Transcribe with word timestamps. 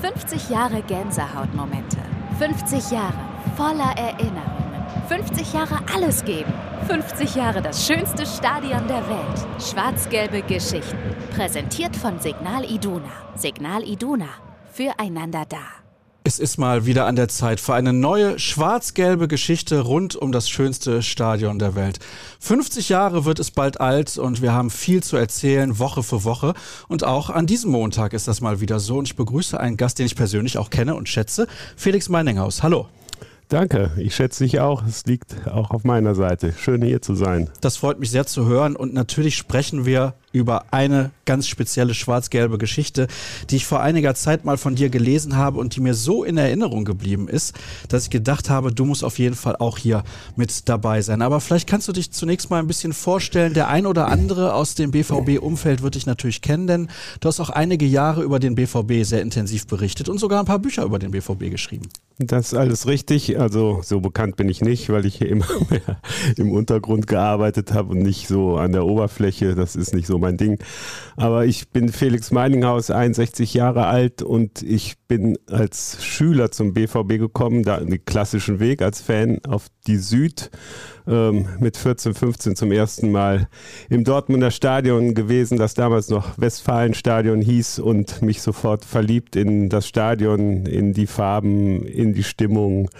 50 0.00 0.50
Jahre 0.50 0.82
Gänsehautmomente. 0.82 1.96
50 2.38 2.92
Jahre 2.92 3.18
voller 3.56 3.96
Erinnerungen. 3.96 4.86
50 5.08 5.52
Jahre 5.52 5.80
alles 5.92 6.24
geben. 6.24 6.52
50 6.86 7.34
Jahre 7.34 7.60
das 7.60 7.84
schönste 7.86 8.24
Stadion 8.24 8.86
der 8.86 9.08
Welt. 9.08 9.46
Schwarz-gelbe 9.60 10.42
Geschichten. 10.42 10.96
Präsentiert 11.34 11.96
von 11.96 12.20
Signal 12.20 12.64
Iduna. 12.64 13.10
Signal 13.34 13.82
Iduna. 13.82 14.28
Füreinander 14.72 15.44
da. 15.48 15.87
Es 16.28 16.38
ist 16.38 16.58
mal 16.58 16.84
wieder 16.84 17.06
an 17.06 17.16
der 17.16 17.28
Zeit 17.28 17.58
für 17.58 17.72
eine 17.72 17.94
neue 17.94 18.38
schwarz-gelbe 18.38 19.28
Geschichte 19.28 19.80
rund 19.80 20.14
um 20.14 20.30
das 20.30 20.50
schönste 20.50 21.00
Stadion 21.00 21.58
der 21.58 21.74
Welt. 21.74 22.00
50 22.40 22.90
Jahre 22.90 23.24
wird 23.24 23.38
es 23.38 23.50
bald 23.50 23.80
alt 23.80 24.18
und 24.18 24.42
wir 24.42 24.52
haben 24.52 24.68
viel 24.68 25.02
zu 25.02 25.16
erzählen, 25.16 25.78
Woche 25.78 26.02
für 26.02 26.24
Woche. 26.24 26.52
Und 26.86 27.02
auch 27.02 27.30
an 27.30 27.46
diesem 27.46 27.70
Montag 27.70 28.12
ist 28.12 28.28
das 28.28 28.42
mal 28.42 28.60
wieder 28.60 28.78
so. 28.78 28.98
Und 28.98 29.08
ich 29.08 29.16
begrüße 29.16 29.58
einen 29.58 29.78
Gast, 29.78 30.00
den 30.00 30.04
ich 30.04 30.16
persönlich 30.16 30.58
auch 30.58 30.68
kenne 30.68 30.96
und 30.96 31.08
schätze, 31.08 31.46
Felix 31.78 32.10
Meininghaus. 32.10 32.62
Hallo. 32.62 32.88
Danke, 33.48 33.92
ich 33.96 34.14
schätze 34.14 34.44
dich 34.44 34.60
auch. 34.60 34.86
Es 34.86 35.06
liegt 35.06 35.48
auch 35.48 35.70
auf 35.70 35.84
meiner 35.84 36.14
Seite. 36.14 36.52
Schön 36.58 36.82
hier 36.82 37.00
zu 37.00 37.14
sein. 37.14 37.48
Das 37.62 37.78
freut 37.78 37.98
mich 37.98 38.10
sehr 38.10 38.26
zu 38.26 38.44
hören 38.44 38.76
und 38.76 38.92
natürlich 38.92 39.38
sprechen 39.38 39.86
wir 39.86 40.12
über 40.32 40.66
eine 40.72 41.10
ganz 41.24 41.46
spezielle 41.46 41.94
schwarz-gelbe 41.94 42.58
Geschichte, 42.58 43.06
die 43.50 43.56
ich 43.56 43.66
vor 43.66 43.80
einiger 43.80 44.14
Zeit 44.14 44.44
mal 44.44 44.56
von 44.56 44.74
dir 44.74 44.88
gelesen 44.90 45.36
habe 45.36 45.58
und 45.58 45.76
die 45.76 45.80
mir 45.80 45.94
so 45.94 46.24
in 46.24 46.36
Erinnerung 46.36 46.84
geblieben 46.84 47.28
ist, 47.28 47.54
dass 47.88 48.04
ich 48.04 48.10
gedacht 48.10 48.50
habe, 48.50 48.72
du 48.72 48.84
musst 48.84 49.04
auf 49.04 49.18
jeden 49.18 49.34
Fall 49.34 49.56
auch 49.56 49.78
hier 49.78 50.04
mit 50.36 50.68
dabei 50.68 51.02
sein. 51.02 51.22
Aber 51.22 51.40
vielleicht 51.40 51.68
kannst 51.68 51.88
du 51.88 51.92
dich 51.92 52.10
zunächst 52.10 52.50
mal 52.50 52.58
ein 52.58 52.66
bisschen 52.66 52.92
vorstellen. 52.92 53.54
Der 53.54 53.68
ein 53.68 53.86
oder 53.86 54.08
andere 54.08 54.54
aus 54.54 54.74
dem 54.74 54.90
BVB-Umfeld 54.90 55.82
wird 55.82 55.94
dich 55.94 56.06
natürlich 56.06 56.42
kennen, 56.42 56.66
denn 56.66 56.88
du 57.20 57.28
hast 57.28 57.40
auch 57.40 57.50
einige 57.50 57.86
Jahre 57.86 58.22
über 58.22 58.38
den 58.38 58.54
BVB 58.54 59.04
sehr 59.04 59.22
intensiv 59.22 59.66
berichtet 59.66 60.08
und 60.08 60.18
sogar 60.18 60.40
ein 60.40 60.46
paar 60.46 60.58
Bücher 60.58 60.84
über 60.84 60.98
den 60.98 61.10
BVB 61.10 61.50
geschrieben. 61.50 61.88
Das 62.20 62.48
ist 62.48 62.54
alles 62.54 62.88
richtig. 62.88 63.38
Also 63.38 63.80
so 63.84 64.00
bekannt 64.00 64.36
bin 64.36 64.48
ich 64.48 64.60
nicht, 64.60 64.90
weil 64.90 65.06
ich 65.06 65.16
hier 65.16 65.28
immer 65.30 65.46
mehr 65.70 66.00
im 66.36 66.50
Untergrund 66.50 67.06
gearbeitet 67.06 67.72
habe 67.72 67.90
und 67.90 67.98
nicht 67.98 68.26
so 68.26 68.56
an 68.56 68.72
der 68.72 68.84
Oberfläche. 68.84 69.54
Das 69.54 69.76
ist 69.76 69.94
nicht 69.94 70.06
so 70.06 70.17
mein 70.20 70.36
Ding. 70.36 70.58
Aber 71.16 71.46
ich 71.46 71.68
bin 71.70 71.88
Felix 71.90 72.30
Meininghaus, 72.30 72.90
61 72.90 73.54
Jahre 73.54 73.86
alt 73.86 74.22
und 74.22 74.62
ich 74.62 74.96
bin 75.08 75.38
als 75.50 76.04
Schüler 76.04 76.50
zum 76.50 76.74
BVB 76.74 77.18
gekommen, 77.18 77.62
da 77.62 77.80
den 77.80 78.04
klassischen 78.04 78.60
Weg 78.60 78.82
als 78.82 79.00
Fan 79.00 79.38
auf 79.46 79.66
die 79.86 79.96
Süd 79.96 80.50
ähm, 81.06 81.48
mit 81.58 81.76
14, 81.76 82.14
15 82.14 82.56
zum 82.56 82.70
ersten 82.70 83.10
Mal 83.10 83.48
im 83.88 84.04
Dortmunder 84.04 84.50
Stadion 84.50 85.14
gewesen, 85.14 85.58
das 85.58 85.74
damals 85.74 86.08
noch 86.08 86.38
Westfalenstadion 86.38 87.40
hieß 87.40 87.78
und 87.78 88.22
mich 88.22 88.42
sofort 88.42 88.84
verliebt 88.84 89.34
in 89.34 89.68
das 89.68 89.88
Stadion, 89.88 90.66
in 90.66 90.92
die 90.92 91.06
Farben, 91.06 91.86
in 91.86 92.12
die 92.12 92.24
Stimmung. 92.24 92.90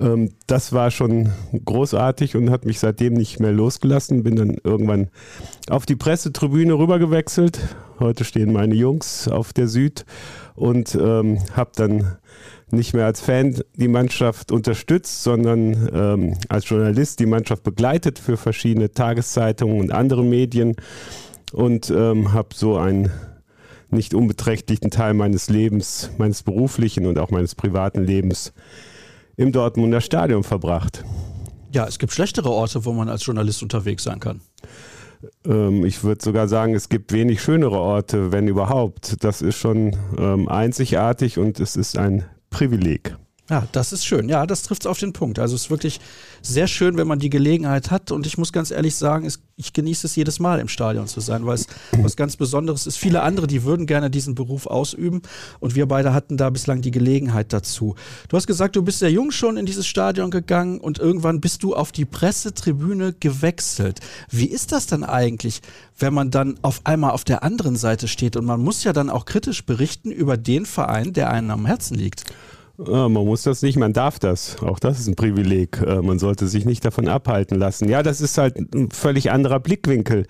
Ähm, 0.00 0.30
das 0.46 0.72
war 0.72 0.90
schon 0.90 1.30
großartig 1.64 2.36
und 2.36 2.50
hat 2.50 2.64
mich 2.64 2.78
seitdem 2.78 3.14
nicht 3.14 3.40
mehr 3.40 3.52
losgelassen. 3.52 4.22
Bin 4.22 4.36
dann 4.36 4.56
irgendwann 4.62 5.08
auf 5.68 5.86
die 5.86 5.96
Pressetribüne 5.96 6.74
rübergewechselt. 6.74 7.58
Heute 7.98 8.24
stehen 8.24 8.52
meine 8.52 8.74
Jungs 8.74 9.28
auf 9.28 9.52
der 9.52 9.68
Süd 9.68 10.04
und 10.54 10.94
ähm, 10.94 11.38
habe 11.54 11.70
dann 11.74 12.16
nicht 12.70 12.94
mehr 12.94 13.06
als 13.06 13.20
Fan 13.20 13.60
die 13.76 13.88
Mannschaft 13.88 14.52
unterstützt, 14.52 15.22
sondern 15.22 15.88
ähm, 15.92 16.34
als 16.48 16.68
Journalist 16.68 17.18
die 17.18 17.26
Mannschaft 17.26 17.62
begleitet 17.62 18.18
für 18.18 18.36
verschiedene 18.36 18.92
Tageszeitungen 18.92 19.80
und 19.80 19.90
andere 19.90 20.22
Medien 20.22 20.76
und 21.52 21.90
ähm, 21.90 22.32
habe 22.32 22.48
so 22.54 22.76
einen 22.76 23.10
nicht 23.90 24.12
unbeträchtlichen 24.12 24.90
Teil 24.90 25.14
meines 25.14 25.48
Lebens, 25.48 26.10
meines 26.18 26.42
beruflichen 26.42 27.06
und 27.06 27.18
auch 27.18 27.30
meines 27.30 27.54
privaten 27.54 28.04
Lebens 28.04 28.52
im 29.38 29.52
Dortmunder 29.52 30.02
Stadion 30.02 30.42
verbracht. 30.42 31.04
Ja, 31.72 31.86
es 31.86 31.98
gibt 31.98 32.12
schlechtere 32.12 32.50
Orte, 32.50 32.84
wo 32.84 32.92
man 32.92 33.08
als 33.08 33.24
Journalist 33.24 33.62
unterwegs 33.62 34.02
sein 34.02 34.20
kann. 34.20 34.40
Ähm, 35.46 35.84
ich 35.84 36.02
würde 36.02 36.22
sogar 36.22 36.48
sagen, 36.48 36.74
es 36.74 36.88
gibt 36.88 37.12
wenig 37.12 37.40
schönere 37.40 37.78
Orte, 37.78 38.32
wenn 38.32 38.48
überhaupt. 38.48 39.22
Das 39.24 39.40
ist 39.40 39.56
schon 39.56 39.96
ähm, 40.18 40.48
einzigartig 40.48 41.38
und 41.38 41.60
es 41.60 41.76
ist 41.76 41.96
ein 41.96 42.24
Privileg. 42.50 43.16
Ja, 43.50 43.66
das 43.72 43.94
ist 43.94 44.04
schön. 44.04 44.28
Ja, 44.28 44.46
das 44.46 44.62
trifft 44.62 44.82
es 44.82 44.86
auf 44.86 44.98
den 44.98 45.14
Punkt. 45.14 45.38
Also 45.38 45.54
es 45.54 45.62
ist 45.62 45.70
wirklich 45.70 46.00
sehr 46.42 46.66
schön, 46.66 46.98
wenn 46.98 47.08
man 47.08 47.18
die 47.18 47.30
Gelegenheit 47.30 47.90
hat. 47.90 48.10
Und 48.12 48.26
ich 48.26 48.36
muss 48.36 48.52
ganz 48.52 48.70
ehrlich 48.70 48.94
sagen, 48.94 49.24
es, 49.24 49.40
ich 49.56 49.72
genieße 49.72 50.06
es 50.06 50.16
jedes 50.16 50.38
Mal 50.38 50.60
im 50.60 50.68
Stadion 50.68 51.06
zu 51.06 51.20
sein, 51.20 51.46
weil 51.46 51.54
es 51.54 51.66
was 51.96 52.14
ganz 52.14 52.36
Besonderes 52.36 52.86
ist. 52.86 52.98
Viele 52.98 53.22
andere, 53.22 53.46
die 53.46 53.64
würden 53.64 53.86
gerne 53.86 54.10
diesen 54.10 54.34
Beruf 54.34 54.66
ausüben. 54.66 55.22
Und 55.60 55.74
wir 55.74 55.86
beide 55.86 56.12
hatten 56.12 56.36
da 56.36 56.50
bislang 56.50 56.82
die 56.82 56.90
Gelegenheit 56.90 57.54
dazu. 57.54 57.94
Du 58.28 58.36
hast 58.36 58.46
gesagt, 58.46 58.76
du 58.76 58.82
bist 58.82 58.98
sehr 58.98 59.10
jung 59.10 59.30
schon 59.30 59.56
in 59.56 59.64
dieses 59.64 59.86
Stadion 59.86 60.30
gegangen 60.30 60.78
und 60.78 60.98
irgendwann 60.98 61.40
bist 61.40 61.62
du 61.62 61.74
auf 61.74 61.90
die 61.90 62.04
Pressetribüne 62.04 63.14
gewechselt. 63.14 64.00
Wie 64.30 64.46
ist 64.46 64.72
das 64.72 64.86
dann 64.86 65.04
eigentlich, 65.04 65.62
wenn 65.98 66.12
man 66.12 66.30
dann 66.30 66.58
auf 66.60 66.82
einmal 66.84 67.12
auf 67.12 67.24
der 67.24 67.42
anderen 67.42 67.76
Seite 67.76 68.08
steht? 68.08 68.36
Und 68.36 68.44
man 68.44 68.62
muss 68.62 68.84
ja 68.84 68.92
dann 68.92 69.08
auch 69.08 69.24
kritisch 69.24 69.64
berichten 69.64 70.10
über 70.10 70.36
den 70.36 70.66
Verein, 70.66 71.14
der 71.14 71.30
einem 71.30 71.50
am 71.50 71.64
Herzen 71.64 71.96
liegt. 71.96 72.24
Man 72.78 73.12
muss 73.12 73.42
das 73.42 73.62
nicht, 73.62 73.76
man 73.76 73.92
darf 73.92 74.20
das. 74.20 74.62
Auch 74.62 74.78
das 74.78 75.00
ist 75.00 75.08
ein 75.08 75.16
Privileg. 75.16 75.82
Äh, 75.84 76.00
man 76.00 76.20
sollte 76.20 76.46
sich 76.46 76.64
nicht 76.64 76.84
davon 76.84 77.08
abhalten 77.08 77.58
lassen. 77.58 77.88
Ja, 77.88 78.04
das 78.04 78.20
ist 78.20 78.38
halt 78.38 78.56
ein 78.72 78.90
völlig 78.92 79.32
anderer 79.32 79.58
Blickwinkel. 79.58 80.26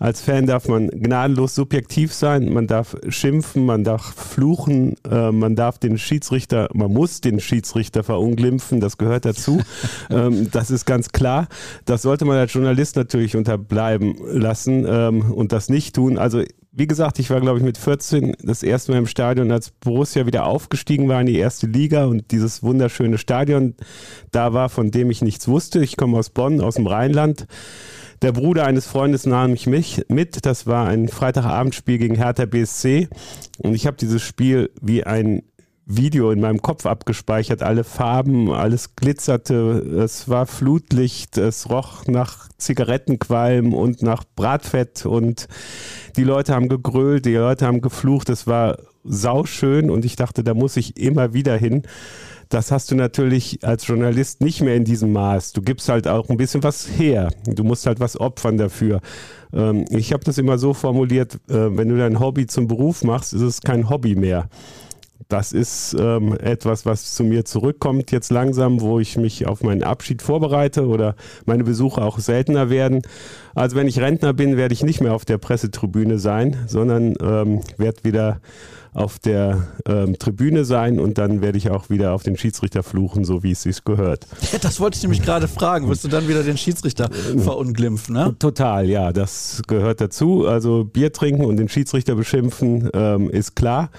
Als 0.00 0.22
Fan 0.22 0.46
darf 0.46 0.66
man 0.66 0.88
gnadenlos 0.88 1.54
subjektiv 1.54 2.14
sein, 2.14 2.50
man 2.50 2.66
darf 2.66 2.96
schimpfen, 3.10 3.66
man 3.66 3.84
darf 3.84 4.14
fluchen, 4.14 4.96
äh, 5.04 5.30
man 5.30 5.56
darf 5.56 5.78
den 5.78 5.98
Schiedsrichter, 5.98 6.70
man 6.72 6.90
muss 6.90 7.20
den 7.20 7.38
Schiedsrichter 7.38 8.02
verunglimpfen, 8.02 8.80
das 8.80 8.96
gehört 8.96 9.26
dazu. 9.26 9.60
ähm, 10.10 10.50
das 10.50 10.70
ist 10.70 10.86
ganz 10.86 11.10
klar. 11.10 11.48
Das 11.84 12.00
sollte 12.00 12.24
man 12.24 12.38
als 12.38 12.54
Journalist 12.54 12.96
natürlich 12.96 13.36
unterbleiben 13.36 14.16
lassen 14.32 14.86
ähm, 14.88 15.32
und 15.32 15.52
das 15.52 15.68
nicht 15.68 15.96
tun. 15.96 16.16
Also 16.16 16.44
wie 16.72 16.86
gesagt, 16.86 17.18
ich 17.18 17.28
war, 17.28 17.42
glaube 17.42 17.58
ich, 17.58 17.64
mit 17.64 17.76
14 17.76 18.36
das 18.42 18.62
erste 18.62 18.92
Mal 18.92 18.98
im 18.98 19.06
Stadion, 19.06 19.52
als 19.52 19.70
Borussia 19.70 20.24
wieder 20.24 20.46
aufgestiegen 20.46 21.08
war 21.10 21.20
in 21.20 21.26
die 21.26 21.36
erste 21.36 21.66
Liga 21.66 22.06
und 22.06 22.30
dieses 22.30 22.62
wunderschöne 22.62 23.18
Stadion 23.18 23.74
da 24.30 24.54
war, 24.54 24.70
von 24.70 24.90
dem 24.90 25.10
ich 25.10 25.20
nichts 25.20 25.46
wusste. 25.46 25.84
Ich 25.84 25.98
komme 25.98 26.16
aus 26.16 26.30
Bonn, 26.30 26.62
aus 26.62 26.76
dem 26.76 26.86
Rheinland. 26.86 27.46
Der 28.22 28.32
Bruder 28.32 28.66
eines 28.66 28.86
Freundes 28.86 29.24
nahm 29.24 29.52
mich 29.64 30.04
mit. 30.08 30.44
Das 30.44 30.66
war 30.66 30.86
ein 30.86 31.08
Freitagabendspiel 31.08 31.96
gegen 31.96 32.16
Hertha 32.16 32.44
BSC. 32.44 33.08
Und 33.58 33.74
ich 33.74 33.86
habe 33.86 33.96
dieses 33.96 34.22
Spiel 34.22 34.70
wie 34.82 35.04
ein 35.04 35.42
Video 35.86 36.30
in 36.30 36.40
meinem 36.40 36.60
Kopf 36.60 36.84
abgespeichert. 36.84 37.62
Alle 37.62 37.82
Farben, 37.82 38.52
alles 38.52 38.94
glitzerte, 38.94 40.02
es 40.04 40.28
war 40.28 40.46
Flutlicht, 40.46 41.38
es 41.38 41.68
roch 41.70 42.06
nach 42.06 42.48
Zigarettenqualm 42.58 43.72
und 43.74 44.02
nach 44.02 44.24
Bratfett 44.36 45.04
und 45.06 45.48
die 46.16 46.22
Leute 46.22 46.54
haben 46.54 46.68
gegrölt, 46.68 47.24
die 47.24 47.34
Leute 47.34 47.66
haben 47.66 47.80
geflucht. 47.80 48.28
Es 48.28 48.46
war 48.46 48.78
sauschön 49.02 49.90
und 49.90 50.04
ich 50.04 50.14
dachte, 50.14 50.44
da 50.44 50.54
muss 50.54 50.76
ich 50.76 50.96
immer 50.96 51.32
wieder 51.32 51.56
hin. 51.56 51.82
Das 52.50 52.72
hast 52.72 52.90
du 52.90 52.96
natürlich 52.96 53.60
als 53.62 53.86
Journalist 53.86 54.42
nicht 54.42 54.60
mehr 54.60 54.74
in 54.74 54.84
diesem 54.84 55.12
Maß. 55.12 55.52
Du 55.52 55.62
gibst 55.62 55.88
halt 55.88 56.08
auch 56.08 56.28
ein 56.28 56.36
bisschen 56.36 56.64
was 56.64 56.88
her. 56.98 57.30
Du 57.46 57.62
musst 57.62 57.86
halt 57.86 58.00
was 58.00 58.18
opfern 58.18 58.58
dafür. 58.58 59.00
Ähm, 59.52 59.84
ich 59.90 60.12
habe 60.12 60.24
das 60.24 60.36
immer 60.36 60.58
so 60.58 60.74
formuliert, 60.74 61.36
äh, 61.48 61.76
wenn 61.76 61.88
du 61.88 61.96
dein 61.96 62.18
Hobby 62.18 62.48
zum 62.48 62.66
Beruf 62.66 63.04
machst, 63.04 63.32
ist 63.32 63.42
es 63.42 63.60
kein 63.60 63.88
Hobby 63.88 64.16
mehr 64.16 64.48
das 65.30 65.52
ist 65.52 65.96
ähm, 65.98 66.36
etwas, 66.38 66.84
was 66.86 67.14
zu 67.14 67.24
mir 67.24 67.44
zurückkommt 67.44 68.10
jetzt 68.10 68.30
langsam, 68.30 68.80
wo 68.80 68.98
ich 68.98 69.16
mich 69.16 69.46
auf 69.46 69.62
meinen 69.62 69.82
Abschied 69.82 70.22
vorbereite 70.22 70.86
oder 70.86 71.14
meine 71.46 71.64
Besuche 71.64 72.02
auch 72.02 72.18
seltener 72.18 72.68
werden. 72.68 73.02
Also 73.54 73.76
wenn 73.76 73.86
ich 73.86 74.00
Rentner 74.00 74.32
bin, 74.32 74.56
werde 74.56 74.74
ich 74.74 74.82
nicht 74.82 75.00
mehr 75.00 75.14
auf 75.14 75.24
der 75.24 75.38
Pressetribüne 75.38 76.18
sein, 76.18 76.56
sondern 76.66 77.14
ähm, 77.22 77.60
werde 77.76 78.04
wieder 78.04 78.40
auf 78.92 79.18
der 79.18 79.68
ähm, 79.86 80.18
Tribüne 80.18 80.64
sein 80.64 80.98
und 80.98 81.18
dann 81.18 81.40
werde 81.40 81.58
ich 81.58 81.70
auch 81.70 81.90
wieder 81.90 82.12
auf 82.12 82.22
den 82.22 82.36
Schiedsrichter 82.36 82.82
fluchen, 82.82 83.24
so 83.24 83.42
wie 83.42 83.52
es 83.52 83.62
sich 83.62 83.84
gehört. 83.84 84.26
Ja, 84.52 84.58
das 84.58 84.80
wollte 84.80 84.96
ich 84.96 85.02
nämlich 85.02 85.22
gerade 85.22 85.46
fragen. 85.46 85.88
Wirst 85.88 86.04
du 86.04 86.08
dann 86.08 86.28
wieder 86.28 86.42
den 86.42 86.56
Schiedsrichter 86.56 87.08
verunglimpfen? 87.38 88.14
Ne? 88.14 88.34
Total, 88.38 88.88
ja, 88.88 89.12
das 89.12 89.62
gehört 89.66 90.00
dazu. 90.00 90.46
Also 90.46 90.84
Bier 90.84 91.12
trinken 91.12 91.44
und 91.44 91.56
den 91.56 91.68
Schiedsrichter 91.68 92.14
beschimpfen 92.14 92.90
ähm, 92.92 93.30
ist 93.30 93.54
klar. 93.54 93.90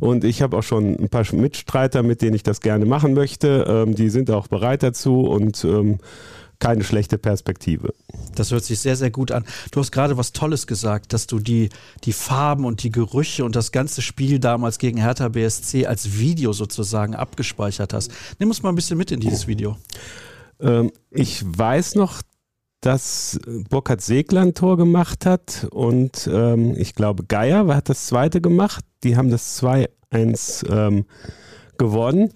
Und 0.00 0.24
ich 0.24 0.40
habe 0.40 0.56
auch 0.56 0.62
schon 0.62 0.96
ein 0.98 1.08
paar 1.08 1.24
Mitstreiter, 1.32 2.02
mit 2.02 2.22
denen 2.22 2.34
ich 2.34 2.42
das 2.42 2.60
gerne 2.60 2.86
machen 2.86 3.14
möchte. 3.14 3.66
Ähm, 3.68 3.94
die 3.94 4.08
sind 4.08 4.30
auch 4.30 4.48
bereit 4.48 4.82
dazu 4.82 5.22
und 5.22 5.64
ähm, 5.64 5.98
keine 6.58 6.84
schlechte 6.84 7.18
Perspektive. 7.18 7.94
Das 8.34 8.50
hört 8.50 8.64
sich 8.64 8.80
sehr, 8.80 8.96
sehr 8.96 9.10
gut 9.10 9.30
an. 9.32 9.44
Du 9.70 9.80
hast 9.80 9.92
gerade 9.92 10.16
was 10.16 10.32
Tolles 10.32 10.66
gesagt, 10.66 11.12
dass 11.12 11.26
du 11.26 11.38
die, 11.38 11.68
die 12.04 12.12
Farben 12.12 12.64
und 12.64 12.82
die 12.82 12.90
Gerüche 12.90 13.44
und 13.44 13.54
das 13.54 13.72
ganze 13.72 14.02
Spiel 14.02 14.38
damals 14.38 14.78
gegen 14.78 14.98
Hertha 14.98 15.28
BSC 15.28 15.86
als 15.86 16.18
Video 16.18 16.52
sozusagen 16.52 17.14
abgespeichert 17.14 17.92
hast. 17.92 18.10
Nimm 18.38 18.48
uns 18.48 18.62
mal 18.62 18.70
ein 18.70 18.74
bisschen 18.74 18.98
mit 18.98 19.10
in 19.10 19.20
dieses 19.20 19.46
Video. 19.46 19.76
Ähm, 20.60 20.90
ich 21.10 21.44
weiß 21.46 21.94
noch, 21.94 22.22
dass 22.80 23.40
Burkhard 23.70 24.00
Segler 24.00 24.42
ein 24.42 24.54
Tor 24.54 24.76
gemacht 24.76 25.26
hat 25.26 25.66
und 25.70 26.28
ähm, 26.32 26.74
ich 26.76 26.94
glaube 26.94 27.24
Geier 27.24 27.66
hat 27.74 27.88
das 27.88 28.06
zweite 28.06 28.40
gemacht. 28.40 28.84
Die 29.02 29.16
haben 29.16 29.30
das 29.30 29.62
2-1 29.62 30.70
ähm, 30.70 31.04
gewonnen. 31.76 32.32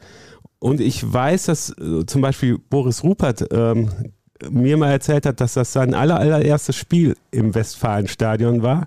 Und 0.62 0.80
ich 0.80 1.12
weiß, 1.12 1.46
dass 1.46 1.70
äh, 1.70 2.06
zum 2.06 2.22
Beispiel 2.22 2.56
Boris 2.56 3.02
Rupert 3.02 3.44
ähm, 3.50 3.90
mir 4.48 4.76
mal 4.76 4.92
erzählt 4.92 5.26
hat, 5.26 5.40
dass 5.40 5.54
das 5.54 5.72
sein 5.72 5.92
aller, 5.92 6.20
allererstes 6.20 6.76
Spiel 6.76 7.16
im 7.32 7.52
Westfalenstadion 7.52 8.62
war. 8.62 8.86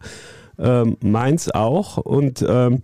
Ähm, 0.58 0.96
meins 1.02 1.52
auch. 1.52 1.98
Und 1.98 2.46
ähm, 2.48 2.80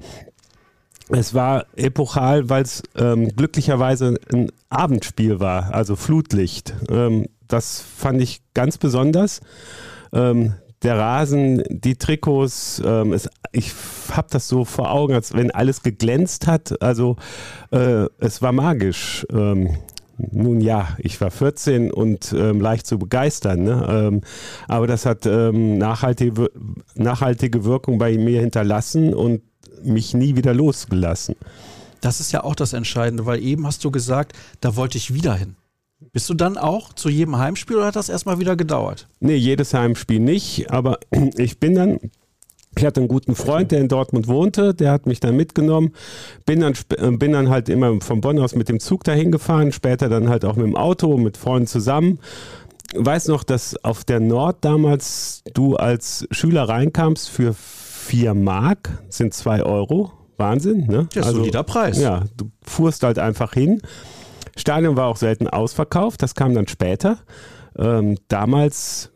es 1.08 1.34
war 1.34 1.68
epochal, 1.78 2.50
weil 2.50 2.64
es 2.64 2.84
ähm, 2.98 3.30
glücklicherweise 3.30 4.20
ein 4.34 4.52
Abendspiel 4.70 5.40
war, 5.40 5.74
also 5.74 5.96
Flutlicht. 5.96 6.74
Ähm, 6.90 7.28
das 7.48 7.80
fand 7.80 8.22
ich 8.22 8.42
ganz 8.54 8.78
besonders. 8.78 9.40
Der 10.84 10.98
Rasen, 10.98 11.64
die 11.70 11.96
Trikots, 11.96 12.82
ähm, 12.84 13.14
es, 13.14 13.30
ich 13.52 13.72
habe 14.12 14.28
das 14.32 14.48
so 14.48 14.66
vor 14.66 14.92
Augen, 14.92 15.14
als 15.14 15.34
wenn 15.34 15.52
alles 15.52 15.84
geglänzt 15.84 16.48
hat. 16.48 16.82
Also 16.82 17.18
äh, 17.72 18.06
es 18.20 18.42
war 18.42 18.52
magisch. 18.52 19.26
Ähm, 19.32 19.78
nun 20.32 20.62
ja, 20.62 20.90
ich 21.00 21.20
war 21.22 21.32
14 21.32 21.92
und 21.92 22.34
ähm, 22.34 22.62
leicht 22.62 22.86
zu 22.86 23.00
begeistern, 23.00 23.64
ne? 23.64 23.88
ähm, 23.90 24.22
aber 24.68 24.86
das 24.86 25.06
hat 25.06 25.26
ähm, 25.26 25.78
nachhaltige, 25.78 26.52
nachhaltige 26.96 27.64
Wirkung 27.64 27.98
bei 27.98 28.18
mir 28.18 28.42
hinterlassen 28.42 29.14
und 29.14 29.42
mich 29.84 30.14
nie 30.14 30.36
wieder 30.36 30.54
losgelassen. 30.54 31.36
Das 32.02 32.20
ist 32.20 32.32
ja 32.32 32.44
auch 32.44 32.56
das 32.56 32.74
Entscheidende, 32.74 33.26
weil 33.26 33.42
eben 33.42 33.66
hast 33.66 33.84
du 33.84 33.92
gesagt, 33.92 34.34
da 34.60 34.76
wollte 34.76 34.98
ich 34.98 35.14
wieder 35.14 35.36
hin. 35.36 35.56
Bist 36.14 36.30
du 36.30 36.34
dann 36.34 36.58
auch 36.58 36.94
zu 36.94 37.10
jedem 37.10 37.38
Heimspiel 37.38 37.78
oder 37.78 37.86
hat 37.86 37.96
das 37.96 38.10
erstmal 38.10 38.40
wieder 38.40 38.56
gedauert? 38.56 39.08
Nee, 39.20 39.36
jedes 39.36 39.74
Heimspiel 39.74 40.20
nicht, 40.20 40.72
aber 40.72 41.00
ich 41.38 41.60
bin 41.60 41.76
dann 41.76 42.00
ich 42.78 42.86
hatte 42.86 43.02
einen 43.02 43.10
guten 43.10 43.36
Freund, 43.36 43.72
der 43.72 43.82
in 43.82 43.90
Dortmund 43.90 44.28
wohnte, 44.28 44.74
der 44.74 44.92
hat 44.92 45.06
mich 45.06 45.20
dann 45.20 45.36
mitgenommen, 45.36 45.92
bin 46.46 46.62
dann, 46.62 46.74
äh, 46.98 47.12
bin 47.12 47.34
dann 47.34 47.50
halt 47.50 47.68
immer 47.68 48.00
von 48.00 48.22
Bonn 48.22 48.40
aus 48.40 48.56
mit 48.56 48.70
dem 48.70 48.80
Zug 48.80 49.04
dahin 49.04 49.32
gefahren, 49.32 49.72
später 49.72 50.08
dann 50.08 50.30
halt 50.30 50.46
auch 50.46 50.56
mit 50.56 50.66
dem 50.66 50.78
Auto, 50.78 51.18
mit 51.18 51.38
Freunden 51.38 51.68
zusammen. 51.68 52.20
Weiß 52.96 53.28
noch, 53.28 53.44
dass 53.44 53.76
auf 53.84 54.04
der 54.04 54.20
Nord 54.20 54.58
damals 54.62 55.44
du 55.54 55.76
als 55.76 56.28
Schüler 56.32 56.64
reinkamst 56.64 57.30
für 57.30 57.54
4 57.54 58.34
Mark, 58.34 58.90
sind 59.10 59.34
2 59.34 59.64
Euro. 59.64 60.12
Wahnsinn, 60.38 60.88
ne? 60.88 61.08
Ja, 61.14 61.24
also, 61.24 61.40
solider 61.40 61.64
Preis. 61.64 62.00
Ja, 62.00 62.24
du 62.36 62.50
fuhrst 62.64 63.04
halt 63.04 63.20
einfach 63.20 63.54
hin. 63.54 63.82
Stadion 64.56 64.98
war 64.98 65.08
auch 65.08 65.18
selten 65.18 65.48
ausverkauft, 65.48 66.22
das 66.22 66.36
kam 66.36 66.54
dann 66.54 66.68
später. 66.68 67.18
Ähm, 67.78 68.18
damals 68.28 69.12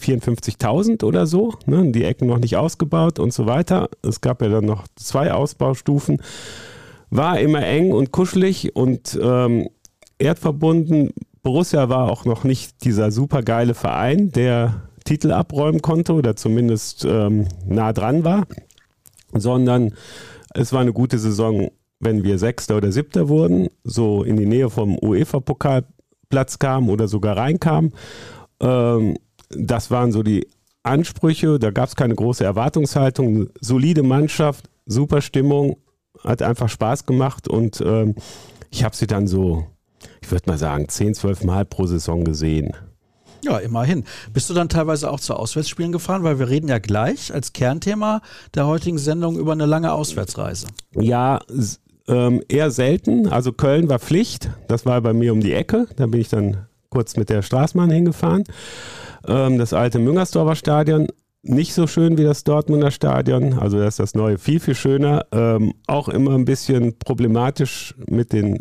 54.000 0.00 1.04
oder 1.04 1.26
so, 1.26 1.54
ne? 1.66 1.90
die 1.92 2.04
Ecken 2.04 2.26
noch 2.26 2.38
nicht 2.38 2.56
ausgebaut 2.56 3.18
und 3.18 3.32
so 3.32 3.46
weiter. 3.46 3.88
Es 4.02 4.20
gab 4.20 4.42
ja 4.42 4.48
dann 4.48 4.64
noch 4.64 4.86
zwei 4.96 5.32
Ausbaustufen. 5.32 6.22
War 7.10 7.40
immer 7.40 7.64
eng 7.66 7.92
und 7.92 8.12
kuschelig 8.12 8.74
und 8.74 9.18
ähm, 9.20 9.68
erdverbunden. 10.18 11.10
Borussia 11.42 11.88
war 11.88 12.10
auch 12.10 12.24
noch 12.24 12.44
nicht 12.44 12.84
dieser 12.84 13.10
supergeile 13.10 13.74
Verein, 13.74 14.30
der 14.30 14.82
Titel 15.04 15.32
abräumen 15.32 15.82
konnte 15.82 16.12
oder 16.12 16.36
zumindest 16.36 17.04
ähm, 17.04 17.48
nah 17.66 17.92
dran 17.92 18.24
war, 18.24 18.46
sondern 19.32 19.94
es 20.54 20.72
war 20.72 20.80
eine 20.80 20.92
gute 20.92 21.18
Saison, 21.18 21.70
wenn 22.00 22.24
wir 22.24 22.38
Sechster 22.38 22.78
oder 22.78 22.90
Siebter 22.90 23.28
wurden, 23.28 23.68
so 23.84 24.24
in 24.24 24.36
die 24.36 24.46
Nähe 24.46 24.70
vom 24.70 24.98
UEFA-Pokalplatz 24.98 26.58
kamen 26.58 26.88
oder 26.88 27.06
sogar 27.06 27.36
reinkamen. 27.36 27.92
Ähm, 28.60 29.16
das 29.50 29.90
waren 29.90 30.10
so 30.10 30.22
die 30.22 30.46
Ansprüche, 30.82 31.58
da 31.58 31.70
gab 31.70 31.88
es 31.88 31.96
keine 31.96 32.14
große 32.14 32.42
Erwartungshaltung, 32.42 33.50
solide 33.60 34.02
Mannschaft, 34.02 34.70
super 34.86 35.20
Stimmung, 35.20 35.76
hat 36.24 36.42
einfach 36.42 36.68
Spaß 36.68 37.04
gemacht 37.04 37.48
und 37.48 37.80
ähm, 37.82 38.14
ich 38.70 38.82
habe 38.82 38.96
sie 38.96 39.06
dann 39.06 39.26
so, 39.26 39.66
ich 40.22 40.30
würde 40.30 40.48
mal 40.48 40.58
sagen, 40.58 40.88
10, 40.88 41.14
12 41.14 41.44
Mal 41.44 41.64
pro 41.64 41.86
Saison 41.86 42.24
gesehen. 42.24 42.72
Ja, 43.42 43.58
immerhin. 43.58 44.04
Bist 44.32 44.50
du 44.50 44.54
dann 44.54 44.68
teilweise 44.68 45.10
auch 45.10 45.20
zu 45.20 45.34
Auswärtsspielen 45.34 45.92
gefahren? 45.92 46.22
Weil 46.22 46.38
wir 46.38 46.48
reden 46.48 46.68
ja 46.68 46.78
gleich 46.78 47.32
als 47.32 47.52
Kernthema 47.52 48.20
der 48.54 48.66
heutigen 48.66 48.98
Sendung 48.98 49.38
über 49.38 49.52
eine 49.52 49.66
lange 49.66 49.92
Auswärtsreise. 49.92 50.66
Ja, 50.94 51.40
ähm, 52.08 52.42
eher 52.48 52.70
selten. 52.70 53.26
Also 53.26 53.52
Köln 53.52 53.88
war 53.88 53.98
Pflicht. 53.98 54.50
Das 54.68 54.86
war 54.86 55.00
bei 55.00 55.12
mir 55.12 55.32
um 55.32 55.40
die 55.40 55.52
Ecke. 55.52 55.86
Da 55.96 56.06
bin 56.06 56.20
ich 56.20 56.28
dann 56.28 56.66
kurz 56.88 57.16
mit 57.16 57.30
der 57.30 57.42
Straßenbahn 57.42 57.90
hingefahren. 57.90 58.44
Ähm, 59.26 59.58
das 59.58 59.72
alte 59.72 59.98
Müngersdorfer 59.98 60.56
Stadion 60.56 61.08
nicht 61.42 61.72
so 61.72 61.86
schön 61.86 62.18
wie 62.18 62.24
das 62.24 62.44
Dortmunder 62.44 62.90
Stadion. 62.90 63.54
Also 63.54 63.78
da 63.78 63.86
ist 63.86 63.98
das 63.98 64.14
neue 64.14 64.38
viel, 64.38 64.60
viel 64.60 64.74
schöner. 64.74 65.26
Ähm, 65.32 65.74
auch 65.86 66.08
immer 66.08 66.34
ein 66.34 66.44
bisschen 66.44 66.98
problematisch 66.98 67.94
mit 68.06 68.32
den 68.32 68.58